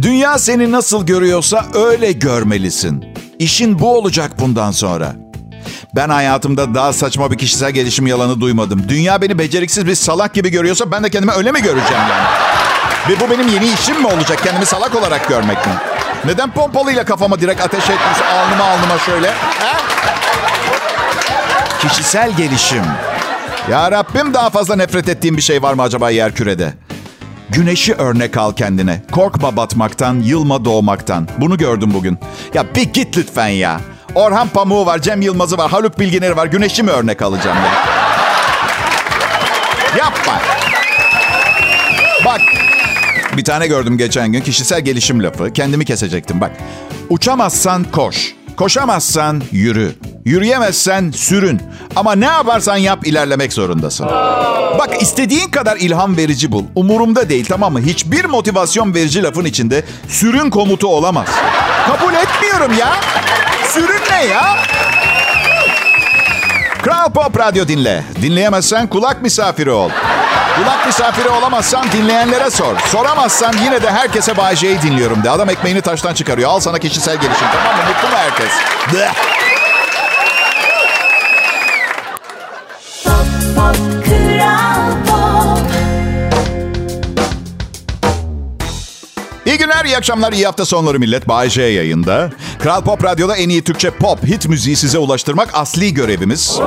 dünya 0.02 0.38
seni 0.38 0.72
nasıl 0.72 1.06
görüyorsa 1.06 1.66
öyle 1.74 2.12
görmelisin. 2.12 3.06
İşin 3.40 3.80
bu 3.80 3.98
olacak 3.98 4.32
bundan 4.40 4.72
sonra. 4.72 5.16
Ben 5.96 6.10
hayatımda 6.10 6.76
daha 6.76 6.94
saçma 6.94 7.32
bir 7.32 7.38
kişisel 7.38 7.72
gelişim 7.72 8.08
yalanı 8.08 8.42
duymadım. 8.42 8.90
Dünya 8.90 9.22
beni 9.22 9.40
beceriksiz 9.40 9.86
bir 9.86 9.96
salak 9.96 10.34
gibi 10.34 10.50
görüyorsa 10.50 10.92
ben 10.92 11.04
de 11.04 11.10
kendimi 11.10 11.32
öyle 11.32 11.52
mi 11.52 11.62
göreceğim 11.62 12.04
yani? 12.10 12.28
Ve 13.10 13.20
bu 13.20 13.32
benim 13.32 13.48
yeni 13.48 13.74
işim 13.74 14.02
mi 14.02 14.08
olacak? 14.08 14.40
Kendimi 14.44 14.66
salak 14.66 14.96
olarak 14.96 15.30
görmek 15.30 15.68
mi? 15.68 15.74
Neden 16.26 16.52
pompalıyla 16.52 17.06
kafama 17.06 17.40
direkt 17.42 17.62
ateş 17.62 17.84
etmiş 17.84 18.22
alnıma 18.34 18.64
alnıma 18.64 18.98
şöyle? 19.06 19.28
He? 19.30 19.78
Kişisel 21.82 22.32
gelişim. 22.38 22.84
Ya 23.72 23.92
Rabbim 23.92 24.34
daha 24.34 24.50
fazla 24.50 24.76
nefret 24.76 25.10
ettiğim 25.10 25.38
bir 25.38 25.42
şey 25.42 25.64
var 25.64 25.74
mı 25.74 25.82
acaba 25.82 26.10
yer 26.10 26.36
kürede? 26.36 26.74
Güneşi 27.50 27.94
örnek 27.94 28.38
al 28.38 28.52
kendine. 28.54 29.02
Korkma 29.12 29.56
batmaktan, 29.58 30.16
yılma 30.16 30.66
doğmaktan. 30.66 31.28
Bunu 31.38 31.58
gördüm 31.58 31.92
bugün. 31.94 32.20
Ya 32.54 32.76
bir 32.76 32.94
git 32.94 33.18
lütfen 33.18 33.48
ya. 33.48 33.82
Orhan 34.16 34.48
Pamuk'u 34.48 34.86
var, 34.86 35.00
Cem 35.00 35.22
Yılmaz'ı 35.22 35.58
var, 35.58 35.72
Haluk 35.72 36.00
Bilginer'i 36.00 36.38
var. 36.38 36.46
Güneşi 36.46 36.84
mi 36.84 36.92
örnek 36.92 37.22
alacağım 37.22 37.58
ya? 37.58 37.72
Yapma. 39.98 40.34
Bir 43.38 43.44
tane 43.44 43.68
gördüm 43.68 43.98
geçen 43.98 44.32
gün 44.32 44.42
kişisel 44.42 44.82
gelişim 44.82 45.24
lafı. 45.24 45.54
Kendimi 45.54 45.86
kesecektim 45.86 46.42
bak. 46.42 46.52
Uçamazsan 47.10 47.84
koş. 47.84 48.36
Koşamazsan 48.58 49.42
yürü. 49.52 49.92
Yürüyemezsen 50.26 51.12
sürün. 51.12 51.62
Ama 51.96 52.16
ne 52.16 52.26
yaparsan 52.26 52.78
yap 52.78 53.08
ilerlemek 53.08 53.54
zorundasın. 53.54 54.06
Bak 54.80 55.02
istediğin 55.02 55.50
kadar 55.50 55.78
ilham 55.78 56.18
verici 56.18 56.52
bul. 56.52 56.64
Umurumda 56.76 57.30
değil 57.30 57.46
tamam 57.50 57.74
mı? 57.74 57.82
Hiçbir 57.82 58.26
motivasyon 58.26 58.94
verici 58.94 59.24
lafın 59.24 59.46
içinde 59.46 59.84
sürün 60.08 60.50
komutu 60.50 60.88
olamaz. 60.88 61.28
Kabul 61.88 62.14
etmiyorum 62.14 62.78
ya. 62.80 62.94
Sürün 63.74 64.02
ne 64.12 64.26
ya? 64.26 64.58
Kral 66.82 67.10
Pop 67.14 67.40
Radyo 67.40 67.68
dinle. 67.68 68.04
Dinleyemezsen 68.22 68.88
kulak 68.88 69.22
misafiri 69.22 69.72
ol. 69.72 69.90
Kulak 70.60 70.86
misafiri 70.86 71.30
olamazsan 71.30 71.86
dinleyenlere 71.92 72.50
sor. 72.50 72.76
Soramazsan 72.86 73.54
yine 73.64 73.82
de 73.82 73.92
herkese 73.92 74.38
Bay 74.38 74.56
J'yi 74.56 74.82
dinliyorum 74.82 75.24
de. 75.24 75.30
Adam 75.30 75.50
ekmeğini 75.50 75.82
taştan 75.82 76.14
çıkarıyor. 76.14 76.50
Al 76.50 76.60
sana 76.60 76.80
kişisel 76.80 77.16
gelişim 77.22 77.48
tamam 77.54 77.78
mı? 77.78 77.84
Mutlu 77.88 78.10
mu 78.10 78.16
herkes? 78.16 78.52
Bleh. 78.94 79.14
Pop, 83.04 83.26
pop, 83.56 84.06
Kral 84.06 84.92
Pop. 85.08 85.72
İyi 89.46 89.58
günler, 89.58 89.86
iyi 89.86 89.98
akşamlar, 89.98 90.34
iyi 90.34 90.46
hafta 90.46 90.66
sonları 90.66 91.00
millet. 91.00 91.28
Bay 91.28 91.50
J 91.50 91.62
yayında. 91.62 92.30
Kral 92.60 92.82
Pop 92.82 93.04
Radyo'da 93.04 93.36
en 93.36 93.50
iyi 93.50 93.64
Türkçe 93.64 93.92
pop 93.92 94.24
hit 94.24 94.48
müziği 94.48 94.76
size 94.76 94.98
ulaştırmak 94.98 95.50
asli 95.54 95.94
görevimiz. 95.94 96.60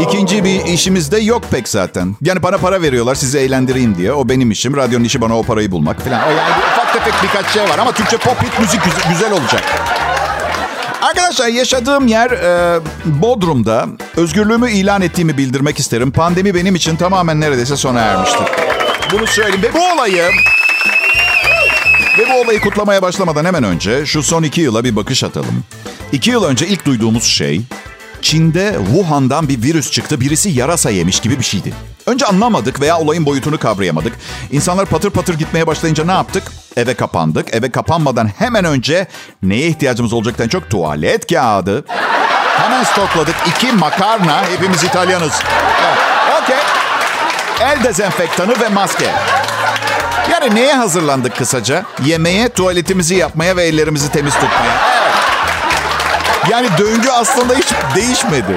İkinci 0.00 0.44
bir 0.44 0.64
işimiz 0.64 1.12
de 1.12 1.18
yok 1.18 1.42
pek 1.50 1.68
zaten. 1.68 2.16
Yani 2.22 2.42
bana 2.42 2.58
para 2.58 2.82
veriyorlar 2.82 3.14
sizi 3.14 3.38
eğlendireyim 3.38 3.98
diye. 3.98 4.12
O 4.12 4.28
benim 4.28 4.50
işim. 4.50 4.76
Radyonun 4.76 5.04
işi 5.04 5.20
bana 5.20 5.38
o 5.38 5.42
parayı 5.42 5.70
bulmak 5.70 6.02
falan. 6.04 6.20
O 6.28 6.30
yani 6.30 6.50
ufak 6.72 6.92
tefek 6.92 7.14
birkaç 7.22 7.52
şey 7.52 7.62
var 7.62 7.78
ama 7.78 7.92
Türkçe 7.92 8.16
pop 8.16 8.42
hit 8.42 8.60
müzik 8.60 8.84
güz- 8.84 9.08
güzel 9.08 9.32
olacak. 9.32 9.62
Arkadaşlar 11.02 11.48
yaşadığım 11.48 12.06
yer 12.06 12.30
e, 12.30 12.80
Bodrum'da. 13.04 13.86
Özgürlüğümü 14.16 14.70
ilan 14.70 15.02
ettiğimi 15.02 15.38
bildirmek 15.38 15.78
isterim. 15.78 16.10
Pandemi 16.12 16.54
benim 16.54 16.74
için 16.74 16.96
tamamen 16.96 17.40
neredeyse 17.40 17.76
sona 17.76 18.00
ermiştir. 18.00 18.46
Bunu 19.12 19.26
söyleyeyim. 19.26 19.62
Ve 19.62 19.74
bu 19.74 19.92
olayı 19.92 20.24
ve 22.18 22.24
bu 22.30 22.40
olayı 22.44 22.60
kutlamaya 22.60 23.02
başlamadan 23.02 23.44
hemen 23.44 23.64
önce 23.64 24.06
şu 24.06 24.22
son 24.22 24.42
iki 24.42 24.60
yıla 24.60 24.84
bir 24.84 24.96
bakış 24.96 25.24
atalım. 25.24 25.64
İki 26.12 26.30
yıl 26.30 26.44
önce 26.44 26.66
ilk 26.66 26.86
duyduğumuz 26.86 27.24
şey 27.24 27.60
Çin'de 28.26 28.76
Wuhan'dan 28.86 29.48
bir 29.48 29.62
virüs 29.62 29.90
çıktı. 29.90 30.20
Birisi 30.20 30.48
yarasa 30.50 30.90
yemiş 30.90 31.20
gibi 31.20 31.38
bir 31.38 31.44
şeydi. 31.44 31.74
Önce 32.06 32.26
anlamadık 32.26 32.80
veya 32.80 32.98
olayın 32.98 33.26
boyutunu 33.26 33.58
kavrayamadık. 33.58 34.12
İnsanlar 34.52 34.86
patır 34.86 35.10
patır 35.10 35.34
gitmeye 35.34 35.66
başlayınca 35.66 36.04
ne 36.04 36.12
yaptık? 36.12 36.42
Eve 36.76 36.94
kapandık. 36.94 37.54
Eve 37.54 37.70
kapanmadan 37.70 38.30
hemen 38.38 38.64
önce 38.64 39.06
neye 39.42 39.68
ihtiyacımız 39.68 40.12
olacaktan 40.12 40.48
çok 40.48 40.70
tuvalet 40.70 41.32
kağıdı. 41.32 41.84
Hemen 42.58 42.84
stokladık. 42.84 43.34
İki 43.46 43.72
makarna. 43.72 44.44
Hepimiz 44.50 44.84
İtalyanız. 44.84 45.32
Evet. 45.86 45.98
Okey. 46.42 46.56
El 47.60 47.84
dezenfektanı 47.84 48.60
ve 48.60 48.68
maske. 48.68 49.10
Yani 50.32 50.54
neye 50.54 50.74
hazırlandık 50.74 51.36
kısaca? 51.36 51.84
Yemeğe, 52.04 52.48
tuvaletimizi 52.48 53.14
yapmaya 53.14 53.56
ve 53.56 53.64
ellerimizi 53.64 54.12
temiz 54.12 54.34
tutmaya. 54.34 54.85
Yani 56.50 56.68
döngü 56.78 57.08
aslında 57.10 57.54
hiç 57.54 57.66
değişmedi. 57.94 58.56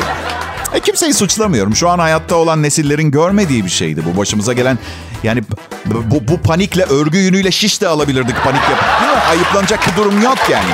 E 0.73 0.79
kimseyi 0.79 1.13
suçlamıyorum. 1.13 1.75
Şu 1.75 1.89
an 1.89 1.99
hayatta 1.99 2.35
olan 2.35 2.63
nesillerin 2.63 3.11
görmediği 3.11 3.65
bir 3.65 3.69
şeydi 3.69 4.01
bu. 4.05 4.17
Başımıza 4.17 4.53
gelen 4.53 4.79
yani 5.23 5.43
bu, 5.85 6.27
bu, 6.27 6.41
panikle 6.41 6.83
örgü 6.83 7.17
yünüyle 7.17 7.51
şiş 7.51 7.81
de 7.81 7.87
alabilirdik 7.87 8.43
panik 8.43 8.69
mi? 8.69 8.75
Ayıplanacak 9.29 9.87
bir 9.87 9.95
durum 9.97 10.21
yok 10.21 10.37
yani. 10.49 10.69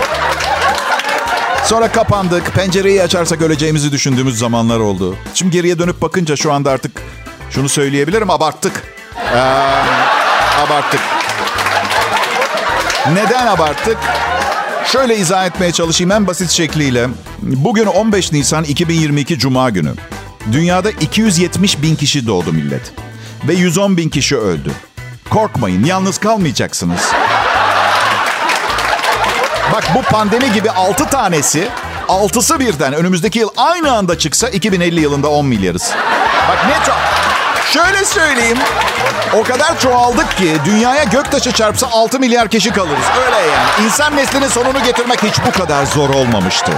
Sonra 1.65 1.91
kapandık. 1.91 2.53
Pencereyi 2.53 3.03
açarsak 3.03 3.41
öleceğimizi 3.41 3.91
düşündüğümüz 3.91 4.39
zamanlar 4.39 4.79
oldu. 4.79 5.15
Şimdi 5.33 5.51
geriye 5.51 5.79
dönüp 5.79 6.01
bakınca 6.01 6.35
şu 6.35 6.53
anda 6.53 6.71
artık 6.71 6.91
şunu 7.49 7.69
söyleyebilirim. 7.69 8.29
Abarttık. 8.29 8.83
Ee, 9.33 9.39
abarttık. 10.59 11.01
Neden 13.13 13.47
abarttık? 13.47 13.97
Şöyle 14.85 15.17
izah 15.17 15.45
etmeye 15.45 15.71
çalışayım 15.71 16.11
en 16.11 16.27
basit 16.27 16.51
şekliyle. 16.51 17.07
Bugün 17.41 17.85
15 17.85 18.31
Nisan 18.31 18.63
2022 18.63 19.39
Cuma 19.39 19.69
günü. 19.69 19.93
Dünyada 20.51 20.91
270 20.91 21.81
bin 21.81 21.95
kişi 21.95 22.27
doğdu 22.27 22.53
millet. 22.53 22.91
Ve 23.47 23.53
110 23.53 23.97
bin 23.97 24.09
kişi 24.09 24.37
öldü. 24.37 24.71
Korkmayın 25.29 25.85
yalnız 25.85 26.17
kalmayacaksınız. 26.17 27.11
Bak 29.73 29.83
bu 29.95 30.01
pandemi 30.01 30.53
gibi 30.53 30.71
6 30.71 31.09
tanesi, 31.09 31.67
6'sı 32.07 32.59
birden 32.59 32.93
önümüzdeki 32.93 33.39
yıl 33.39 33.49
aynı 33.57 33.91
anda 33.91 34.19
çıksa 34.19 34.49
2050 34.49 35.01
yılında 35.01 35.29
10 35.29 35.45
milyarız. 35.45 35.91
Bak 36.49 36.65
ne 36.67 36.85
çok... 36.85 37.24
Şöyle 37.73 38.05
söyleyeyim. 38.05 38.57
O 39.33 39.43
kadar 39.43 39.79
çoğaldık 39.79 40.37
ki 40.37 40.57
dünyaya 40.65 41.03
göktaşı 41.03 41.51
çarpsa 41.51 41.87
6 41.87 42.19
milyar 42.19 42.47
kişi 42.47 42.71
kalırız. 42.71 43.05
Öyle 43.25 43.35
yani. 43.35 43.85
İnsan 43.85 44.15
neslinin 44.15 44.47
sonunu 44.47 44.83
getirmek 44.83 45.23
hiç 45.23 45.35
bu 45.47 45.51
kadar 45.51 45.85
zor 45.85 46.09
olmamıştı. 46.09 46.71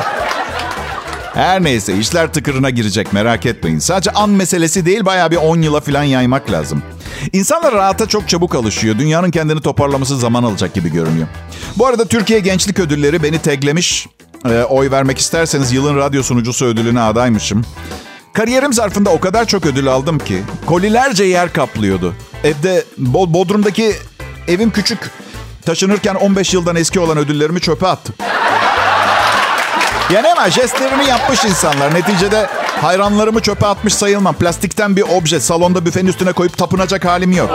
Her 1.33 1.63
neyse 1.63 1.93
işler 1.97 2.33
tıkırına 2.33 2.69
girecek 2.69 3.13
merak 3.13 3.45
etmeyin. 3.45 3.79
Sadece 3.79 4.11
an 4.11 4.29
meselesi 4.29 4.85
değil 4.85 5.05
bayağı 5.05 5.31
bir 5.31 5.35
10 5.37 5.61
yıla 5.61 5.79
falan 5.79 6.03
yaymak 6.03 6.51
lazım. 6.51 6.83
İnsanlar 7.33 7.73
rahata 7.73 8.05
çok 8.05 8.29
çabuk 8.29 8.55
alışıyor. 8.55 8.97
Dünyanın 8.99 9.31
kendini 9.31 9.61
toparlaması 9.61 10.17
zaman 10.17 10.43
alacak 10.43 10.73
gibi 10.73 10.91
görünüyor. 10.91 11.27
Bu 11.77 11.87
arada 11.87 12.05
Türkiye 12.05 12.39
Gençlik 12.39 12.79
Ödülleri 12.79 13.23
beni 13.23 13.39
taglemiş. 13.41 14.07
Ee, 14.49 14.63
oy 14.63 14.91
vermek 14.91 15.17
isterseniz 15.17 15.71
yılın 15.71 15.97
radyo 15.97 16.23
sunucusu 16.23 16.65
ödülüne 16.65 17.01
adaymışım. 17.01 17.65
Kariyerim 18.37 18.73
zarfında 18.73 19.09
o 19.09 19.19
kadar 19.19 19.45
çok 19.45 19.65
ödül 19.65 19.87
aldım 19.87 20.19
ki 20.19 20.43
kolilerce 20.65 21.23
yer 21.23 21.53
kaplıyordu. 21.53 22.13
Evde 22.43 22.83
Bo- 23.01 23.33
Bodrum'daki 23.33 23.93
evim 24.47 24.71
küçük. 24.71 24.99
Taşınırken 25.65 26.15
15 26.15 26.53
yıldan 26.53 26.75
eski 26.75 26.99
olan 26.99 27.17
ödüllerimi 27.17 27.61
çöpe 27.61 27.87
attım. 27.87 28.15
Yani 30.13 30.27
hemen 30.27 30.49
jestlerini 30.49 31.07
yapmış 31.07 31.45
insanlar. 31.45 31.93
Neticede 31.93 32.47
hayranlarımı 32.81 33.41
çöpe 33.41 33.65
atmış 33.67 33.93
sayılmam. 33.93 34.35
Plastikten 34.35 34.95
bir 34.95 35.01
obje 35.01 35.39
salonda 35.39 35.85
büfenin 35.85 36.07
üstüne 36.07 36.31
koyup 36.31 36.57
tapınacak 36.57 37.05
halim 37.05 37.31
yok. 37.31 37.49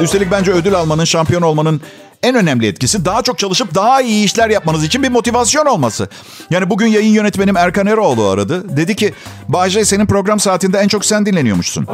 Üstelik 0.00 0.30
bence 0.30 0.52
ödül 0.52 0.74
almanın, 0.74 1.04
şampiyon 1.04 1.42
olmanın 1.42 1.80
en 2.22 2.34
önemli 2.34 2.66
etkisi 2.66 3.04
daha 3.04 3.22
çok 3.22 3.38
çalışıp 3.38 3.74
daha 3.74 4.00
iyi 4.00 4.24
işler 4.24 4.50
yapmanız 4.50 4.84
için 4.84 5.02
bir 5.02 5.08
motivasyon 5.08 5.66
olması. 5.66 6.08
Yani 6.50 6.70
bugün 6.70 6.86
yayın 6.86 7.12
yönetmenim 7.12 7.56
Erkan 7.56 7.86
Eroğlu 7.86 8.26
aradı. 8.28 8.76
Dedi 8.76 8.96
ki 8.96 9.14
Bahçe 9.48 9.84
senin 9.84 10.06
program 10.06 10.40
saatinde 10.40 10.78
en 10.78 10.88
çok 10.88 11.04
sen 11.04 11.26
dinleniyormuşsun. 11.26 11.86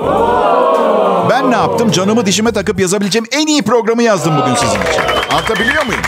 Ben 1.31 1.51
ne 1.51 1.55
yaptım? 1.57 1.91
Canımı 1.91 2.27
dişime 2.27 2.53
takıp 2.53 2.81
yazabileceğim 2.81 3.27
en 3.33 3.47
iyi 3.47 3.63
programı 3.63 4.03
yazdım 4.03 4.37
bugün 4.43 4.55
sizin 4.55 4.81
için. 4.81 5.03
Anlatabiliyor 5.31 5.87
muyum? 5.87 6.03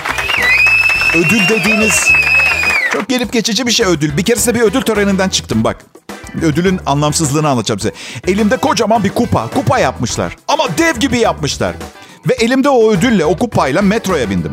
Ödül 1.14 1.48
dediğiniz 1.48 2.10
çok 2.92 3.08
gelip 3.08 3.32
geçici 3.32 3.66
bir 3.66 3.72
şey 3.72 3.86
ödül. 3.86 4.16
Bir 4.16 4.22
keresinde 4.22 4.54
bir 4.54 4.60
ödül 4.60 4.82
töreninden 4.82 5.28
çıktım 5.28 5.64
bak. 5.64 5.76
Ödülün 6.42 6.80
anlamsızlığını 6.86 7.48
anlatacağım 7.48 7.80
size. 7.80 7.92
Elimde 8.26 8.56
kocaman 8.56 9.04
bir 9.04 9.10
kupa. 9.10 9.48
Kupa 9.48 9.78
yapmışlar. 9.78 10.36
Ama 10.48 10.64
dev 10.78 10.96
gibi 10.96 11.18
yapmışlar. 11.18 11.74
Ve 12.26 12.32
elimde 12.34 12.68
o 12.68 12.92
ödülle, 12.92 13.24
o 13.24 13.36
kupayla 13.36 13.82
metroya 13.82 14.30
bindim. 14.30 14.52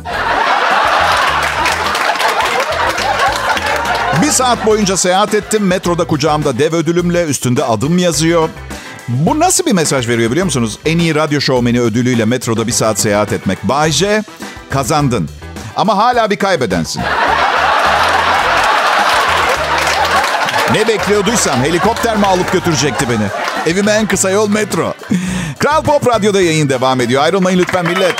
Bir 4.21 4.31
saat 4.31 4.65
boyunca 4.65 4.97
seyahat 4.97 5.33
ettim. 5.33 5.67
Metroda 5.67 6.07
kucağımda 6.07 6.59
dev 6.59 6.73
ödülümle 6.73 7.23
üstünde 7.23 7.63
adım 7.63 7.97
yazıyor. 7.97 8.49
Bu 9.07 9.39
nasıl 9.39 9.65
bir 9.65 9.73
mesaj 9.73 10.07
veriyor 10.07 10.31
biliyor 10.31 10.45
musunuz? 10.45 10.79
En 10.85 10.99
iyi 10.99 11.15
radyo 11.15 11.41
şovmeni 11.41 11.81
ödülüyle 11.81 12.25
metroda 12.25 12.67
bir 12.67 12.71
saat 12.71 12.99
seyahat 12.99 13.33
etmek. 13.33 13.63
Bay 13.63 13.91
J, 13.91 14.23
kazandın. 14.69 15.29
Ama 15.75 15.97
hala 15.97 16.29
bir 16.29 16.35
kaybedensin. 16.35 17.01
Ne 20.73 20.87
bekliyorduysam 20.87 21.63
helikopter 21.63 22.17
mi 22.17 22.25
alıp 22.25 22.51
götürecekti 22.51 23.09
beni? 23.09 23.44
Evime 23.67 23.91
en 23.91 24.07
kısa 24.07 24.29
yol 24.29 24.49
metro. 24.49 24.93
Kral 25.59 25.83
Pop 25.83 26.07
Radyo'da 26.07 26.41
yayın 26.41 26.69
devam 26.69 27.01
ediyor. 27.01 27.23
Ayrılmayın 27.23 27.59
lütfen 27.59 27.85
millet. 27.85 28.15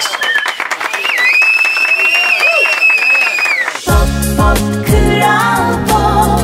Pop, 3.86 4.08
pop, 4.38 4.58
Kral 4.88 5.74
Pop. 5.90 6.42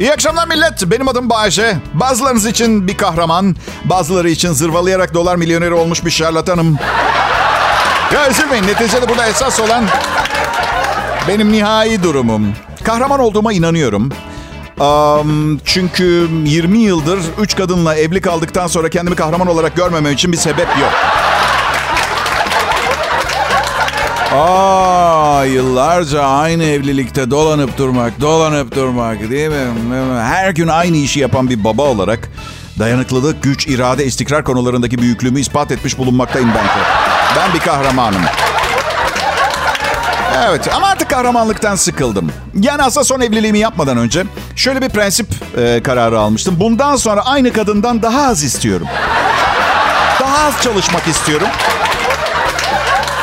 İyi 0.00 0.12
akşamlar 0.12 0.48
millet. 0.48 0.90
Benim 0.90 1.08
adım 1.08 1.30
Bayece. 1.30 1.76
Bazılarınız 1.94 2.46
için 2.46 2.88
bir 2.88 2.96
kahraman, 2.96 3.56
bazıları 3.84 4.30
için 4.30 4.52
zırvalayarak 4.52 5.14
dolar 5.14 5.36
milyoneri 5.36 5.74
olmuş 5.74 6.04
bir 6.04 6.10
şarlatanım. 6.10 6.78
Ya 8.14 8.30
üzülmeyin. 8.30 8.66
Neticede 8.66 9.08
burada 9.08 9.26
esas 9.26 9.60
olan 9.60 9.84
benim 11.28 11.52
nihai 11.52 12.02
durumum. 12.02 12.54
Kahraman 12.84 13.20
olduğuma 13.20 13.52
inanıyorum. 13.52 14.12
Am, 14.80 15.58
çünkü 15.64 16.28
20 16.44 16.78
yıldır 16.78 17.18
3 17.40 17.56
kadınla 17.56 17.94
evli 17.94 18.20
kaldıktan 18.20 18.66
sonra 18.66 18.88
kendimi 18.88 19.16
kahraman 19.16 19.46
olarak 19.46 19.76
görmemem 19.76 20.12
için 20.12 20.32
bir 20.32 20.36
sebep 20.36 20.68
yok. 20.80 20.92
Aa, 24.34 25.44
yıllarca 25.44 26.22
aynı 26.22 26.64
evlilikte 26.64 27.30
dolanıp 27.30 27.78
durmak, 27.78 28.20
dolanıp 28.20 28.74
durmak 28.74 29.30
değil 29.30 29.48
mi? 29.48 29.66
Her 30.20 30.50
gün 30.50 30.68
aynı 30.68 30.96
işi 30.96 31.20
yapan 31.20 31.50
bir 31.50 31.64
baba 31.64 31.82
olarak 31.82 32.28
dayanıklılık, 32.78 33.42
güç, 33.42 33.66
irade, 33.66 34.04
istikrar 34.06 34.44
konularındaki 34.44 34.98
büyüklüğümü 34.98 35.40
ispat 35.40 35.70
etmiş 35.72 35.98
bulunmaktayım 35.98 36.48
ben. 36.54 36.66
Ben 37.36 37.54
bir 37.54 37.60
kahramanım. 37.60 38.22
Evet 40.36 40.74
ama 40.74 40.86
artık 40.86 41.10
kahramanlıktan 41.10 41.74
sıkıldım. 41.74 42.32
Yani 42.60 42.82
aslında 42.82 43.04
son 43.04 43.20
evliliğimi 43.20 43.58
yapmadan 43.58 43.96
önce 43.96 44.24
şöyle 44.56 44.82
bir 44.82 44.88
prensip 44.88 45.26
e, 45.58 45.82
kararı 45.82 46.18
almıştım. 46.18 46.56
Bundan 46.60 46.96
sonra 46.96 47.26
aynı 47.26 47.52
kadından 47.52 48.02
daha 48.02 48.22
az 48.26 48.42
istiyorum. 48.42 48.86
Daha 50.20 50.46
az 50.46 50.62
çalışmak 50.62 51.08
istiyorum. 51.08 51.48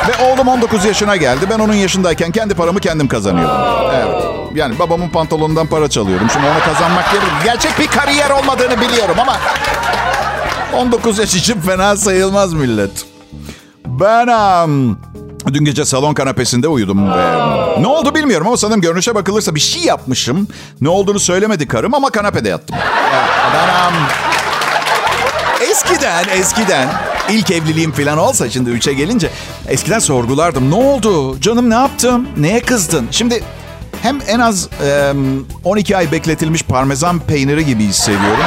Ve 0.08 0.24
oğlum 0.24 0.48
19 0.48 0.84
yaşına 0.84 1.16
geldi. 1.16 1.46
Ben 1.50 1.58
onun 1.58 1.74
yaşındayken 1.74 2.30
kendi 2.30 2.54
paramı 2.54 2.80
kendim 2.80 3.08
kazanıyorum. 3.08 3.56
Evet. 3.94 4.24
Yani 4.54 4.78
babamın 4.78 5.08
pantolonundan 5.08 5.66
para 5.66 5.88
çalıyorum. 5.88 6.30
Şimdi 6.32 6.46
onu 6.46 6.74
kazanmak 6.74 7.14
yerine 7.14 7.44
gerçek 7.44 7.78
bir 7.78 7.86
kariyer 7.86 8.30
olmadığını 8.30 8.80
biliyorum 8.80 9.16
ama 9.20 9.36
19 10.76 11.18
yaş 11.18 11.34
için 11.34 11.60
fena 11.60 11.96
sayılmaz 11.96 12.52
millet. 12.52 13.04
Ben 13.86 14.26
um, 14.28 14.98
dün 15.46 15.64
gece 15.64 15.84
salon 15.84 16.14
kanapesinde 16.14 16.68
uyudum 16.68 17.12
ve 17.12 17.36
ne 17.82 17.86
oldu 17.86 18.14
bilmiyorum 18.14 18.46
ama 18.46 18.56
sanırım 18.56 18.80
görünüşe 18.80 19.14
bakılırsa 19.14 19.54
bir 19.54 19.60
şey 19.60 19.82
yapmışım. 19.82 20.48
Ne 20.80 20.88
olduğunu 20.88 21.20
söylemedi 21.20 21.68
karım 21.68 21.94
ama 21.94 22.10
kanapede 22.10 22.48
yattım. 22.48 22.76
Ben 23.54 23.88
um, 23.88 23.94
eskiden 25.70 26.24
eskiden 26.28 26.88
ilk 27.30 27.50
evliliğim 27.50 27.92
falan 27.92 28.18
olsa 28.18 28.50
şimdi 28.50 28.70
üçe 28.70 28.92
gelince 28.92 29.30
eskiden 29.68 29.98
sorgulardım. 29.98 30.70
Ne 30.70 30.74
oldu? 30.74 31.40
Canım 31.40 31.70
ne 31.70 31.74
yaptım? 31.74 32.28
Neye 32.36 32.60
kızdın? 32.60 33.08
Şimdi 33.10 33.42
hem 34.02 34.18
en 34.28 34.40
az 34.40 34.68
e, 34.84 35.12
12 35.64 35.96
ay 35.96 36.12
bekletilmiş 36.12 36.62
parmesan 36.62 37.18
peyniri 37.18 37.66
gibi 37.66 37.84
hissediyorum. 37.84 38.44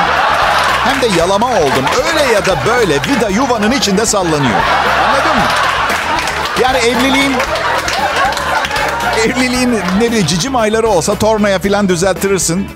Hem 0.84 1.02
de 1.02 1.20
yalama 1.20 1.48
oldum. 1.48 1.86
Öyle 2.08 2.34
ya 2.34 2.46
da 2.46 2.58
böyle 2.68 2.96
vida 2.96 3.30
yuvanın 3.30 3.72
içinde 3.72 4.06
sallanıyor. 4.06 4.60
Anladın 5.08 5.36
mı? 5.36 5.73
Yani 6.62 6.78
evliliğin 6.78 7.34
evliliğin 9.26 9.74
ne 10.00 10.08
bileyim 10.08 10.28
cicim 10.28 10.56
ayları 10.56 10.88
olsa 10.88 11.16
tornaya 11.16 11.60
falan 11.60 11.90
düzelttirirsin. 11.90 12.68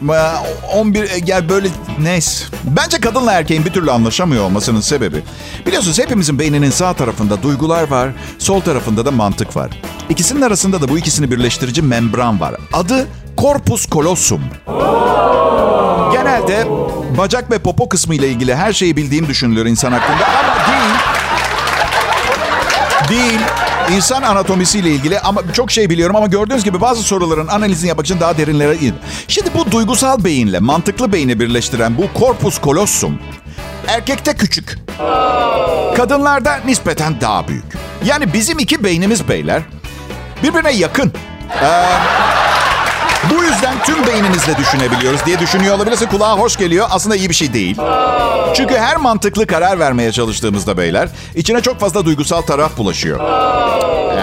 11 0.73 1.17
gel 1.17 1.49
böyle 1.49 1.67
neyse. 1.99 2.45
Bence 2.63 2.99
kadınla 2.99 3.33
erkeğin 3.33 3.65
bir 3.65 3.73
türlü 3.73 3.91
anlaşamıyor 3.91 4.43
olmasının 4.43 4.81
sebebi. 4.81 5.23
Biliyorsunuz 5.65 5.99
hepimizin 5.99 6.39
beyninin 6.39 6.69
sağ 6.71 6.93
tarafında 6.93 7.43
duygular 7.43 7.87
var, 7.91 8.09
sol 8.39 8.61
tarafında 8.61 9.05
da 9.05 9.11
mantık 9.11 9.55
var. 9.55 9.69
İkisinin 10.09 10.41
arasında 10.41 10.81
da 10.81 10.89
bu 10.89 10.97
ikisini 10.97 11.31
birleştirici 11.31 11.81
membran 11.81 12.39
var. 12.39 12.55
Adı 12.73 13.07
corpus 13.37 13.87
callosum. 13.95 14.41
Genelde 16.11 16.67
bacak 17.17 17.51
ve 17.51 17.59
popo 17.59 17.89
kısmı 17.89 18.15
ile 18.15 18.27
ilgili 18.29 18.55
her 18.55 18.73
şeyi 18.73 18.95
bildiğim 18.97 19.27
düşünülür 19.27 19.65
insan 19.65 19.91
hakkında 19.91 20.25
ama 20.27 20.55
değil. 20.67 20.93
Değil. 23.09 23.39
İnsan 23.95 24.21
anatomisiyle 24.21 24.89
ilgili 24.89 25.19
ama 25.19 25.41
çok 25.53 25.71
şey 25.71 25.89
biliyorum 25.89 26.15
ama 26.15 26.27
gördüğünüz 26.27 26.63
gibi 26.63 26.81
bazı 26.81 27.03
soruların 27.03 27.47
analizini 27.47 27.87
yapmak 27.87 28.05
için 28.05 28.19
daha 28.19 28.37
derinlere 28.37 28.75
in. 28.75 28.95
Şimdi 29.27 29.49
bu 29.53 29.71
duygusal 29.71 30.23
beyinle 30.23 30.59
mantıklı 30.59 31.13
beyni 31.13 31.39
birleştiren 31.39 31.97
bu 31.97 32.19
corpus 32.19 32.61
callosum 32.65 33.19
erkekte 33.87 34.35
küçük. 34.35 34.77
Kadınlarda 35.97 36.59
nispeten 36.65 37.21
daha 37.21 37.47
büyük. 37.47 37.65
Yani 38.05 38.33
bizim 38.33 38.59
iki 38.59 38.83
beynimiz 38.83 39.29
beyler 39.29 39.61
birbirine 40.43 40.71
yakın. 40.71 41.13
Ee, 41.63 41.83
bu 43.29 43.43
yüzden 43.43 43.83
tüm 43.85 44.07
beynimizle 44.07 44.57
düşünebiliyoruz 44.57 45.25
diye 45.25 45.39
düşünüyor 45.39 45.75
olabilirsin. 45.75 46.07
Kulağa 46.07 46.37
hoş 46.37 46.57
geliyor. 46.57 46.87
Aslında 46.91 47.15
iyi 47.15 47.29
bir 47.29 47.35
şey 47.35 47.53
değil. 47.53 47.77
Çünkü 48.55 48.77
her 48.77 48.97
mantıklı 48.97 49.47
karar 49.47 49.79
vermeye 49.79 50.11
çalıştığımızda 50.11 50.77
beyler 50.77 51.09
içine 51.35 51.61
çok 51.61 51.79
fazla 51.79 52.05
duygusal 52.05 52.41
taraf 52.41 52.77
bulaşıyor. 52.77 53.19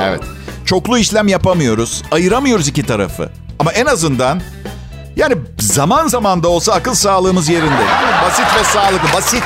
Evet. 0.09 0.21
Çoklu 0.65 0.99
işlem 0.99 1.29
yapamıyoruz. 1.29 2.03
Ayıramıyoruz 2.13 2.69
iki 2.69 2.87
tarafı. 2.87 3.31
Ama 3.59 3.73
en 3.73 3.87
azından 3.87 4.41
yani 5.17 5.35
zaman 5.61 6.09
zaman 6.09 6.43
da 6.43 6.49
olsa 6.49 6.73
akıl 6.73 6.95
sağlığımız 6.95 7.49
yerinde. 7.49 7.85
Basit 8.25 8.47
ve 8.61 8.65
sağlıklı. 8.65 9.09
Basit. 9.17 9.43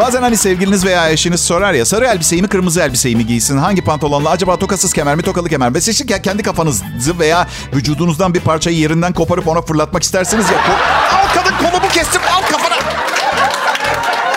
Bazen 0.00 0.22
hani 0.22 0.36
sevgiliniz 0.36 0.84
veya 0.84 1.10
eşiniz 1.10 1.40
sorar 1.40 1.72
ya 1.72 1.84
sarı 1.84 2.06
elbiseyi 2.06 2.42
mi 2.42 2.48
kırmızı 2.48 2.80
elbiseyi 2.80 3.16
mi 3.16 3.26
giysin? 3.26 3.58
Hangi 3.58 3.84
pantolonla? 3.84 4.30
Acaba 4.30 4.56
tokasız 4.56 4.92
kemer 4.92 5.16
mi 5.16 5.22
tokalı 5.22 5.48
kemer 5.48 5.70
mi? 5.70 5.80
Seçin 5.80 6.06
kendi 6.06 6.42
kafanızı 6.42 7.18
veya 7.18 7.48
vücudunuzdan 7.74 8.34
bir 8.34 8.40
parçayı 8.40 8.76
yerinden 8.76 9.12
koparıp 9.12 9.48
ona 9.48 9.62
fırlatmak 9.62 10.02
istersiniz 10.02 10.46
ya. 10.50 10.58
Al 10.58 11.28
kadın 11.34 11.56
kolumu 11.56 11.92
kestim 11.92 12.20
al 12.36 12.42
kafana. 12.42 12.74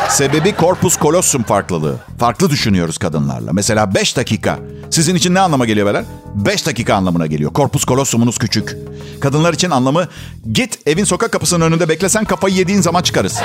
Sebebi 0.10 0.56
corpus 0.60 0.99
callosum 1.04 1.43
farklılığı. 1.43 1.97
Farklı 2.19 2.49
düşünüyoruz 2.49 2.97
kadınlarla. 2.97 3.54
Mesela 3.54 3.95
5 3.95 4.17
dakika. 4.17 4.60
Sizin 4.89 5.15
için 5.15 5.34
ne 5.34 5.39
anlama 5.39 5.65
geliyor 5.65 5.88
beyler? 5.88 6.04
5 6.36 6.65
dakika 6.65 6.95
anlamına 6.95 7.28
geliyor. 7.28 7.54
Corpus 7.54 7.86
callosumunuz 7.86 8.38
küçük. 8.38 8.76
Kadınlar 9.21 9.54
için 9.54 9.69
anlamı 9.69 10.08
git 10.54 10.80
evin 10.88 11.04
sokak 11.04 11.32
kapısının 11.32 11.65
önünde 11.65 11.89
beklesen 11.89 12.26
kafayı 12.26 12.56
yediğin 12.56 12.82
zaman 12.82 13.02
çıkarız. 13.02 13.41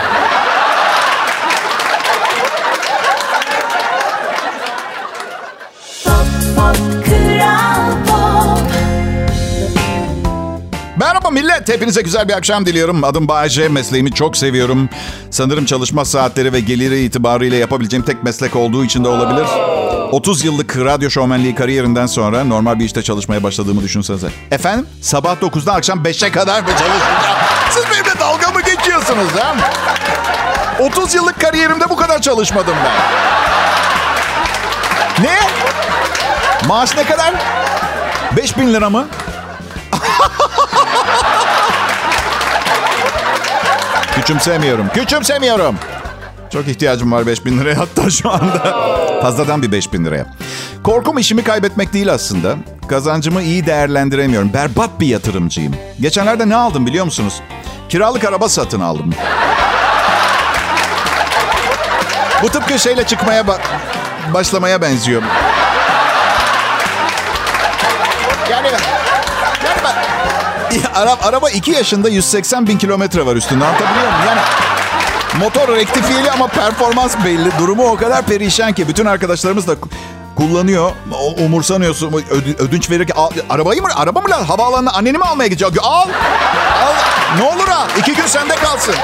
Merhaba 11.31 11.47
millet. 11.47 11.69
Hepinize 11.69 12.03
güzel 12.03 12.29
bir 12.29 12.33
akşam 12.33 12.67
diliyorum. 12.67 13.05
Adım 13.05 13.29
Bayece. 13.29 13.69
Mesleğimi 13.69 14.13
çok 14.13 14.37
seviyorum. 14.37 14.89
Sanırım 15.31 15.65
çalışma 15.65 16.05
saatleri 16.05 16.53
ve 16.53 16.61
geliri 16.61 17.01
itibariyle 17.05 17.57
yapabileceğim 17.57 18.05
tek 18.05 18.23
meslek 18.23 18.57
olduğu 18.57 18.85
için 18.85 19.05
de 19.05 19.09
olabilir. 19.09 19.47
30 20.13 20.45
yıllık 20.45 20.77
radyo 20.79 21.11
şovmenliği 21.11 21.55
kariyerinden 21.55 22.07
sonra 22.07 22.45
normal 22.45 22.79
bir 22.79 22.85
işte 22.85 23.03
çalışmaya 23.03 23.43
başladığımı 23.43 23.83
düşünsenize. 23.83 24.29
Efendim? 24.51 24.87
Sabah 25.03 25.37
9'dan 25.37 25.75
akşam 25.75 26.03
5'e 26.03 26.33
kadar 26.33 26.61
mı 26.61 26.69
çalışacağım? 26.69 27.39
Siz 27.71 27.85
benimle 27.85 28.21
dalga 28.21 28.51
mı 28.51 28.61
geçiyorsunuz 28.61 29.33
ha? 29.39 29.57
30 30.81 31.15
yıllık 31.15 31.41
kariyerimde 31.41 31.91
bu 31.91 31.97
kadar 31.97 32.23
çalışmadım 32.23 32.75
ben. 32.85 32.93
Ne? 35.25 35.39
Maaş 36.69 36.97
ne 36.97 37.05
kadar? 37.05 37.35
5000 38.37 38.75
lira 38.75 38.91
mı? 38.91 39.07
Küçümsemiyorum. 44.21 44.89
Küçümsemiyorum. 44.95 45.77
Çok 46.53 46.69
ihtiyacım 46.69 47.13
var 47.13 47.27
5000 47.27 47.59
liraya 47.59 47.79
hatta 47.79 48.11
şu 48.11 48.31
anda. 48.31 48.77
Fazladan 49.23 49.63
bir 49.63 49.73
5000 49.73 50.05
liraya. 50.05 50.27
Korkum 50.85 51.19
işimi 51.19 51.45
kaybetmek 51.45 51.93
değil 51.93 52.13
aslında. 52.13 52.57
Kazancımı 52.89 53.43
iyi 53.43 53.67
değerlendiremiyorum. 53.67 54.53
Berbat 54.53 55.01
bir 55.01 55.07
yatırımcıyım. 55.07 55.75
Geçenlerde 56.01 56.49
ne 56.49 56.57
aldım 56.57 56.87
biliyor 56.87 57.05
musunuz? 57.05 57.41
Kiralık 57.89 58.25
araba 58.25 58.49
satın 58.49 58.81
aldım. 58.81 59.15
Bu 62.43 62.49
tıpkı 62.49 62.79
şeyle 62.79 63.05
çıkmaya 63.07 63.43
ba- 63.43 63.59
başlamaya 64.35 64.83
benziyor. 64.83 65.23
Ben, 70.71 70.81
ara, 70.95 71.17
araba 71.23 71.51
2 71.51 71.71
yaşında 71.71 72.09
180 72.09 72.67
bin 72.67 72.79
kilometre 72.79 73.27
var 73.27 73.37
üstünde 73.37 73.65
anlatabiliyor 73.65 74.07
muyum? 74.13 74.23
Yani 74.27 74.41
motor 75.45 75.77
rektifiyeli 75.77 76.31
ama 76.31 76.47
performans 76.47 77.17
belli. 77.25 77.51
Durumu 77.59 77.85
o 77.85 77.97
kadar 77.97 78.23
perişan 78.23 78.73
ki 78.73 78.89
bütün 78.89 79.07
arkadaşlarımız 79.07 79.69
da 79.69 79.75
kullanıyor. 80.37 80.91
Umursanıyorsun. 81.45 82.13
Ödü- 82.13 82.57
ödünç 82.59 82.91
verirken 82.91 83.17
arabayı 83.51 83.83
mı? 83.83 83.89
Araba 83.97 84.21
mı 84.21 84.31
lan? 84.31 84.45
Havaalanına 84.45 84.91
anneni 84.93 85.19
mi 85.19 85.25
almaya 85.25 85.47
gidecek? 85.47 85.69
Al. 85.83 86.09
Al. 86.83 86.95
Ne 87.39 87.43
olur 87.45 87.69
al. 87.69 87.87
İki 87.99 88.15
gün 88.15 88.27
sende 88.27 88.55
kalsın. 88.57 88.95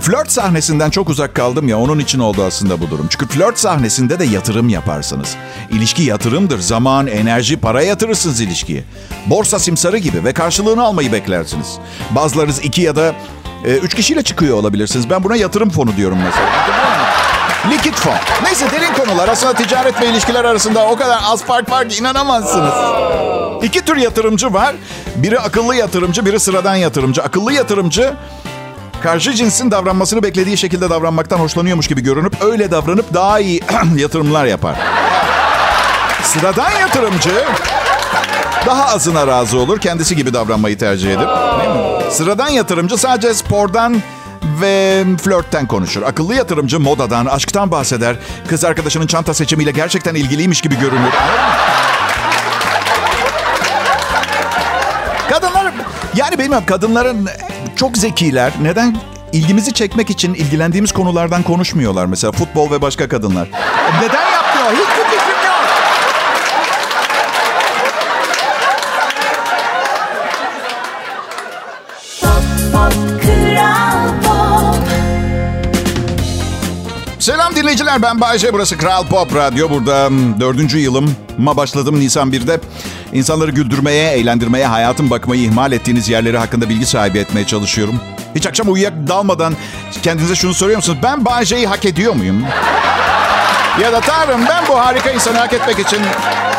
Flört 0.00 0.30
sahnesinden 0.32 0.90
çok 0.90 1.10
uzak 1.10 1.34
kaldım 1.34 1.68
ya 1.68 1.78
onun 1.78 1.98
için 1.98 2.18
oldu 2.18 2.44
aslında 2.46 2.80
bu 2.80 2.90
durum. 2.90 3.06
Çünkü 3.10 3.26
flört 3.26 3.58
sahnesinde 3.58 4.18
de 4.18 4.24
yatırım 4.24 4.68
yaparsınız. 4.68 5.36
İlişki 5.70 6.02
yatırımdır. 6.02 6.58
Zaman, 6.58 7.06
enerji, 7.06 7.56
para 7.56 7.82
yatırırsınız 7.82 8.40
ilişkiye. 8.40 8.84
Borsa 9.26 9.58
simsarı 9.58 9.98
gibi 9.98 10.24
ve 10.24 10.32
karşılığını 10.32 10.82
almayı 10.82 11.12
beklersiniz. 11.12 11.78
Bazılarınız 12.10 12.58
iki 12.64 12.82
ya 12.82 12.96
da 12.96 13.14
e, 13.64 13.76
üç 13.76 13.94
kişiyle 13.94 14.22
çıkıyor 14.22 14.56
olabilirsiniz. 14.56 15.10
Ben 15.10 15.24
buna 15.24 15.36
yatırım 15.36 15.70
fonu 15.70 15.96
diyorum 15.96 16.18
mesela. 16.24 16.48
Likit 17.70 17.94
fon. 17.94 18.14
Neyse 18.44 18.66
derin 18.70 18.94
konular. 18.94 19.28
Aslında 19.28 19.52
ticaret 19.54 20.00
ve 20.00 20.08
ilişkiler 20.08 20.44
arasında 20.44 20.86
o 20.86 20.96
kadar 20.96 21.18
az 21.24 21.44
fark 21.44 21.70
var 21.70 21.88
ki 21.88 21.98
inanamazsınız. 22.00 22.74
İki 23.62 23.84
tür 23.84 23.96
yatırımcı 23.96 24.52
var. 24.52 24.74
Biri 25.16 25.40
akıllı 25.40 25.74
yatırımcı, 25.74 26.26
biri 26.26 26.40
sıradan 26.40 26.74
yatırımcı. 26.74 27.22
Akıllı 27.22 27.52
yatırımcı 27.52 28.14
karşı 29.06 29.34
cinsin 29.34 29.70
davranmasını 29.70 30.22
beklediği 30.22 30.56
şekilde 30.56 30.90
davranmaktan 30.90 31.38
hoşlanıyormuş 31.38 31.88
gibi 31.88 32.02
görünüp 32.02 32.42
öyle 32.42 32.70
davranıp 32.70 33.14
daha 33.14 33.40
iyi 33.40 33.60
yatırımlar 33.96 34.44
yapar. 34.46 34.76
Sıradan 36.22 36.70
yatırımcı 36.70 37.44
daha 38.66 38.84
azına 38.86 39.26
razı 39.26 39.58
olur. 39.58 39.78
Kendisi 39.78 40.16
gibi 40.16 40.34
davranmayı 40.34 40.78
tercih 40.78 41.10
edip. 41.10 41.28
Sıradan 42.12 42.48
yatırımcı 42.48 42.96
sadece 42.96 43.34
spordan 43.34 44.02
ve 44.60 45.04
flörtten 45.22 45.66
konuşur. 45.66 46.02
Akıllı 46.02 46.34
yatırımcı 46.34 46.80
modadan, 46.80 47.26
aşktan 47.26 47.70
bahseder. 47.70 48.16
Kız 48.48 48.64
arkadaşının 48.64 49.06
çanta 49.06 49.34
seçimiyle 49.34 49.70
gerçekten 49.70 50.14
ilgiliymiş 50.14 50.60
gibi 50.60 50.78
görünür. 50.78 51.10
Kadınlar, 55.30 55.72
yani 56.14 56.38
bilmem 56.38 56.66
kadınların 56.66 57.28
çok 57.76 57.98
zekiler. 57.98 58.52
Neden? 58.62 58.96
İlgimizi 59.32 59.72
çekmek 59.72 60.10
için 60.10 60.34
ilgilendiğimiz 60.34 60.92
konulardan 60.92 61.42
konuşmuyorlar. 61.42 62.06
Mesela 62.06 62.32
futbol 62.32 62.70
ve 62.70 62.82
başka 62.82 63.08
kadınlar. 63.08 63.48
Neden 64.02 64.30
yapmıyor? 64.30 64.72
Hiçbir 64.72 65.18
fikrim 65.18 65.36
yok. 65.46 65.56
Selam 77.18 77.56
dinleyiciler 77.56 78.02
ben 78.02 78.20
Bayce 78.20 78.52
burası 78.52 78.78
Kral 78.78 79.06
Pop 79.06 79.34
Radyo. 79.34 79.70
Burada 79.70 80.10
dördüncü 80.40 80.78
yılıma 80.78 81.56
başladım 81.56 82.00
Nisan 82.00 82.30
1'de. 82.32 82.60
İnsanları 83.12 83.50
güldürmeye, 83.50 84.12
eğlendirmeye, 84.12 84.66
hayatın 84.66 85.10
bakmayı 85.10 85.42
ihmal 85.42 85.72
ettiğiniz 85.72 86.08
yerleri 86.08 86.38
hakkında 86.38 86.68
bilgi 86.68 86.86
sahibi 86.86 87.18
etmeye 87.18 87.46
çalışıyorum. 87.46 88.00
Hiç 88.34 88.46
akşam 88.46 88.72
uyuyak 88.72 88.92
dalmadan 89.08 89.54
kendinize 90.02 90.34
şunu 90.34 90.54
soruyor 90.54 90.76
musunuz? 90.76 90.98
Ben 91.02 91.24
Bayce'yi 91.24 91.66
hak 91.66 91.84
ediyor 91.84 92.14
muyum? 92.14 92.42
ya 93.82 93.92
da 93.92 94.00
Tanrım 94.00 94.40
ben 94.48 94.64
bu 94.68 94.78
harika 94.78 95.10
insanı 95.10 95.38
hak 95.38 95.52
etmek 95.52 95.78
için 95.78 96.00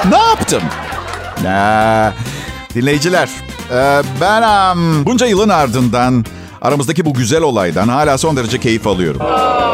ne 0.10 0.18
yaptım? 0.18 0.64
Ne? 1.44 2.12
Dinleyiciler, 2.76 3.30
e, 3.72 4.02
ben 4.22 4.46
bunca 5.06 5.26
yılın 5.26 5.50
ardından 5.50 6.26
aramızdaki 6.62 7.06
bu 7.06 7.14
güzel 7.14 7.42
olaydan 7.42 7.88
hala 7.88 8.18
son 8.18 8.38
derece 8.38 8.60
keyif 8.60 8.88
alıyorum. 8.88 9.22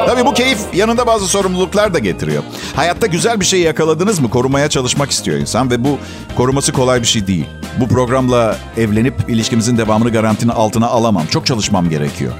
Tabii 0.07 0.25
bu 0.25 0.33
keyif 0.33 0.59
yanında 0.73 1.07
bazı 1.07 1.27
sorumluluklar 1.27 1.93
da 1.93 1.99
getiriyor. 1.99 2.43
Hayatta 2.75 3.07
güzel 3.07 3.39
bir 3.39 3.45
şey 3.45 3.59
yakaladınız 3.59 4.19
mı 4.19 4.29
korumaya 4.29 4.69
çalışmak 4.69 5.11
istiyor 5.11 5.37
insan 5.37 5.71
ve 5.71 5.83
bu 5.83 5.97
koruması 6.35 6.71
kolay 6.71 7.01
bir 7.01 7.07
şey 7.07 7.27
değil. 7.27 7.45
Bu 7.79 7.87
programla 7.87 8.57
evlenip 8.77 9.13
ilişkimizin 9.29 9.77
devamını 9.77 10.09
garantinin 10.09 10.51
altına 10.51 10.87
alamam. 10.87 11.25
Çok 11.27 11.45
çalışmam 11.45 11.89
gerekiyor. 11.89 12.33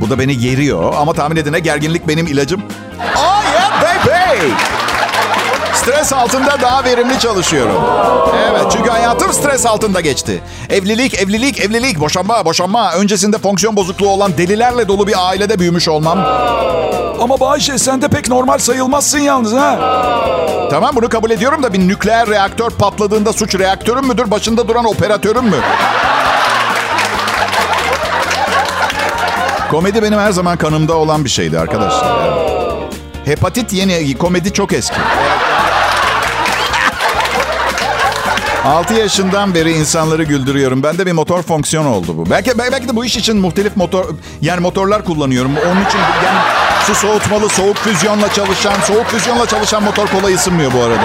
Bu 0.00 0.10
da 0.10 0.18
beni 0.18 0.38
geriyor 0.38 0.94
ama 0.98 1.12
tahmin 1.12 1.36
edin 1.36 1.52
ne 1.52 1.58
gerginlik 1.60 2.08
benim 2.08 2.26
ilacım. 2.26 2.62
Oh 3.16 3.42
yeah 3.54 3.82
baby! 3.82 4.52
Stres 5.80 6.12
altında 6.12 6.60
daha 6.62 6.84
verimli 6.84 7.18
çalışıyorum. 7.18 7.82
Evet 8.50 8.64
çünkü 8.72 8.90
hayatım 8.90 9.32
stres 9.32 9.66
altında 9.66 10.00
geçti. 10.00 10.42
Evlilik, 10.70 11.14
evlilik, 11.14 11.60
evlilik, 11.60 12.00
boşanma, 12.00 12.44
boşanma. 12.44 12.92
Öncesinde 12.92 13.38
fonksiyon 13.38 13.76
bozukluğu 13.76 14.08
olan 14.08 14.38
delilerle 14.38 14.88
dolu 14.88 15.06
bir 15.06 15.28
ailede 15.28 15.58
büyümüş 15.58 15.88
olmam. 15.88 16.18
Ama 17.20 17.40
Bayşe 17.40 17.78
sen 17.78 18.02
de 18.02 18.08
pek 18.08 18.28
normal 18.28 18.58
sayılmazsın 18.58 19.18
yalnız 19.18 19.52
ha. 19.52 19.78
Tamam 20.70 20.96
bunu 20.96 21.08
kabul 21.08 21.30
ediyorum 21.30 21.62
da 21.62 21.72
bir 21.72 21.78
nükleer 21.78 22.28
reaktör 22.28 22.70
patladığında 22.70 23.32
suç 23.32 23.54
reaktörün 23.54 24.06
müdür, 24.06 24.30
başında 24.30 24.68
duran 24.68 24.84
operatörün 24.84 25.44
mü? 25.44 25.56
Komedi 29.70 30.02
benim 30.02 30.18
her 30.18 30.32
zaman 30.32 30.56
kanımda 30.56 30.94
olan 30.96 31.24
bir 31.24 31.30
şeydi 31.30 31.58
arkadaşlar. 31.58 32.30
Hepatit 33.24 33.72
yeni, 33.72 34.18
komedi 34.18 34.52
çok 34.52 34.72
eski. 34.72 34.96
6 38.70 38.94
yaşından 38.94 39.54
beri 39.54 39.72
insanları 39.72 40.24
güldürüyorum. 40.24 40.82
Bende 40.82 41.06
bir 41.06 41.12
motor 41.12 41.42
fonksiyon 41.42 41.86
oldu 41.86 42.14
bu. 42.16 42.30
Belki 42.30 42.58
belki 42.58 42.88
de 42.88 42.96
bu 42.96 43.04
iş 43.04 43.16
için 43.16 43.36
muhtelif 43.36 43.76
motor 43.76 44.04
yani 44.40 44.60
motorlar 44.60 45.04
kullanıyorum. 45.04 45.50
Onun 45.66 45.84
için 45.84 45.98
yani 45.98 46.38
su 46.86 46.94
soğutmalı, 46.94 47.48
soğuk 47.48 47.76
füzyonla 47.76 48.32
çalışan, 48.32 48.80
soğuk 48.84 49.06
füzyonla 49.06 49.46
çalışan 49.46 49.82
motor 49.82 50.06
kolay 50.06 50.34
ısınmıyor 50.34 50.72
bu 50.72 50.82
arada. 50.82 51.04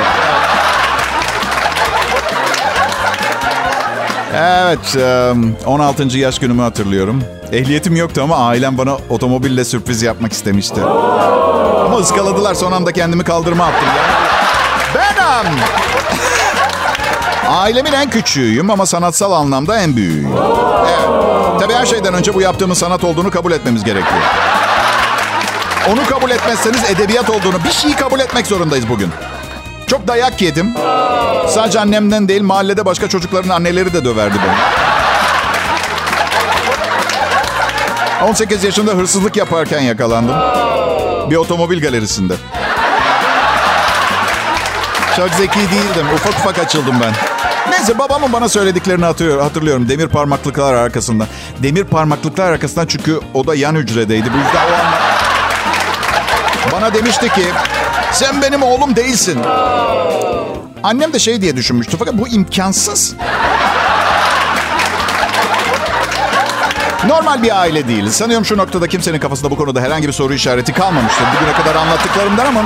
Evet, 4.35 4.95
e, 4.95 5.33
16. 5.65 6.17
yaş 6.17 6.39
günümü 6.39 6.61
hatırlıyorum. 6.61 7.23
Ehliyetim 7.51 7.95
yoktu 7.95 8.21
ama 8.23 8.37
ailem 8.37 8.77
bana 8.77 8.97
otomobille 9.09 9.65
sürpriz 9.65 10.01
yapmak 10.01 10.33
istemişti. 10.33 10.81
Ama 11.85 11.97
ıskaladılar 11.97 12.53
son 12.53 12.71
anda 12.71 12.91
kendimi 12.91 13.23
kaldırıma 13.23 13.65
attım. 13.65 13.87
Yani. 13.87 14.25
Benim! 14.95 15.94
Ailemin 17.49 17.93
en 17.93 18.09
küçüğüyüm 18.09 18.69
ama 18.69 18.85
sanatsal 18.85 19.31
anlamda 19.31 19.79
en 19.79 19.95
büyüğüyüm. 19.95 20.31
Evet. 20.87 21.09
Tabii 21.59 21.73
her 21.73 21.85
şeyden 21.85 22.13
önce 22.13 22.33
bu 22.33 22.41
yaptığımın 22.41 22.73
sanat 22.73 23.03
olduğunu 23.03 23.31
kabul 23.31 23.51
etmemiz 23.51 23.83
gerekiyor. 23.83 24.21
Onu 25.89 26.05
kabul 26.05 26.31
etmezseniz 26.31 26.83
edebiyat 26.89 27.29
olduğunu, 27.29 27.63
bir 27.63 27.71
şeyi 27.71 27.95
kabul 27.95 28.19
etmek 28.19 28.47
zorundayız 28.47 28.89
bugün. 28.89 29.09
Çok 29.87 30.07
dayak 30.07 30.41
yedim. 30.41 30.73
Sadece 31.49 31.79
annemden 31.79 32.27
değil, 32.27 32.41
mahallede 32.41 32.85
başka 32.85 33.09
çocukların 33.09 33.49
anneleri 33.49 33.93
de 33.93 34.05
döverdi 34.05 34.35
beni. 34.47 34.55
18 38.29 38.63
yaşında 38.63 38.91
hırsızlık 38.91 39.35
yaparken 39.37 39.81
yakalandım. 39.81 40.35
Bir 41.29 41.35
otomobil 41.35 41.81
galerisinde. 41.81 42.33
Çok 45.15 45.29
zeki 45.29 45.59
değildim. 45.59 46.07
Ufak 46.15 46.33
ufak 46.33 46.59
açıldım 46.59 46.95
ben. 47.01 47.34
Neyse 47.69 47.99
babamın 47.99 48.33
bana 48.33 48.49
söylediklerini 48.49 49.05
hatırlıyor, 49.05 49.41
hatırlıyorum. 49.41 49.89
Demir 49.89 50.07
parmaklıklar 50.07 50.73
arkasından. 50.73 51.27
Demir 51.63 51.83
parmaklıklar 51.83 52.51
arkasından 52.51 52.85
çünkü 52.87 53.19
o 53.33 53.47
da 53.47 53.55
yan 53.55 53.75
hücredeydi. 53.75 54.33
Bu 54.33 54.37
yüzden 54.37 54.71
o 54.71 54.75
an... 54.75 54.93
Bana 56.71 56.93
demişti 56.93 57.29
ki 57.29 57.45
sen 58.11 58.41
benim 58.41 58.63
oğlum 58.63 58.95
değilsin. 58.95 59.39
Annem 60.83 61.13
de 61.13 61.19
şey 61.19 61.41
diye 61.41 61.55
düşünmüştü 61.55 61.97
fakat 61.99 62.13
bu 62.13 62.27
imkansız. 62.27 63.15
Normal 67.07 67.43
bir 67.43 67.59
aile 67.59 67.87
değiliz. 67.87 68.15
Sanıyorum 68.15 68.45
şu 68.45 68.57
noktada 68.57 68.87
kimsenin 68.87 69.19
kafasında 69.19 69.51
bu 69.51 69.57
konuda 69.57 69.81
herhangi 69.81 70.07
bir 70.07 70.13
soru 70.13 70.33
işareti 70.33 70.73
kalmamıştır. 70.73 71.25
Bugüne 71.35 71.53
kadar 71.53 71.75
anlattıklarımdan 71.75 72.45
ama... 72.45 72.61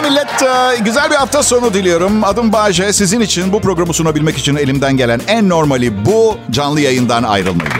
Pekala 0.00 0.10
millet. 0.10 0.42
e, 0.78 0.82
Güzel 0.84 1.10
bir 1.10 1.14
hafta 1.14 1.42
sonu 1.42 1.74
diliyorum. 1.74 2.24
Adım 2.24 2.52
Bayce. 2.52 2.92
Sizin 2.92 3.20
için 3.20 3.52
bu 3.52 3.60
programı 3.60 3.94
sunabilmek 3.94 4.38
için 4.38 4.56
elimden 4.56 4.96
gelen 4.96 5.20
en 5.28 5.48
normali 5.48 6.04
bu 6.06 6.38
canlı 6.50 6.80
yayından 6.80 7.22
ayrılmayın. 7.22 7.72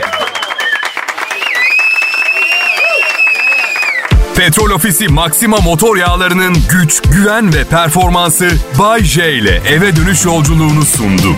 Petrol 4.36 4.70
Ofisi 4.70 5.08
Maxima 5.08 5.56
motor 5.60 5.96
yağlarının 5.96 6.56
güç, 6.70 7.02
güven 7.02 7.54
ve 7.54 7.64
performansı 7.64 8.48
Bay 8.78 9.04
J 9.04 9.32
ile 9.32 9.62
eve 9.68 9.96
dönüş 9.96 10.24
yolculuğunu 10.24 10.82
sundu. 10.84 11.36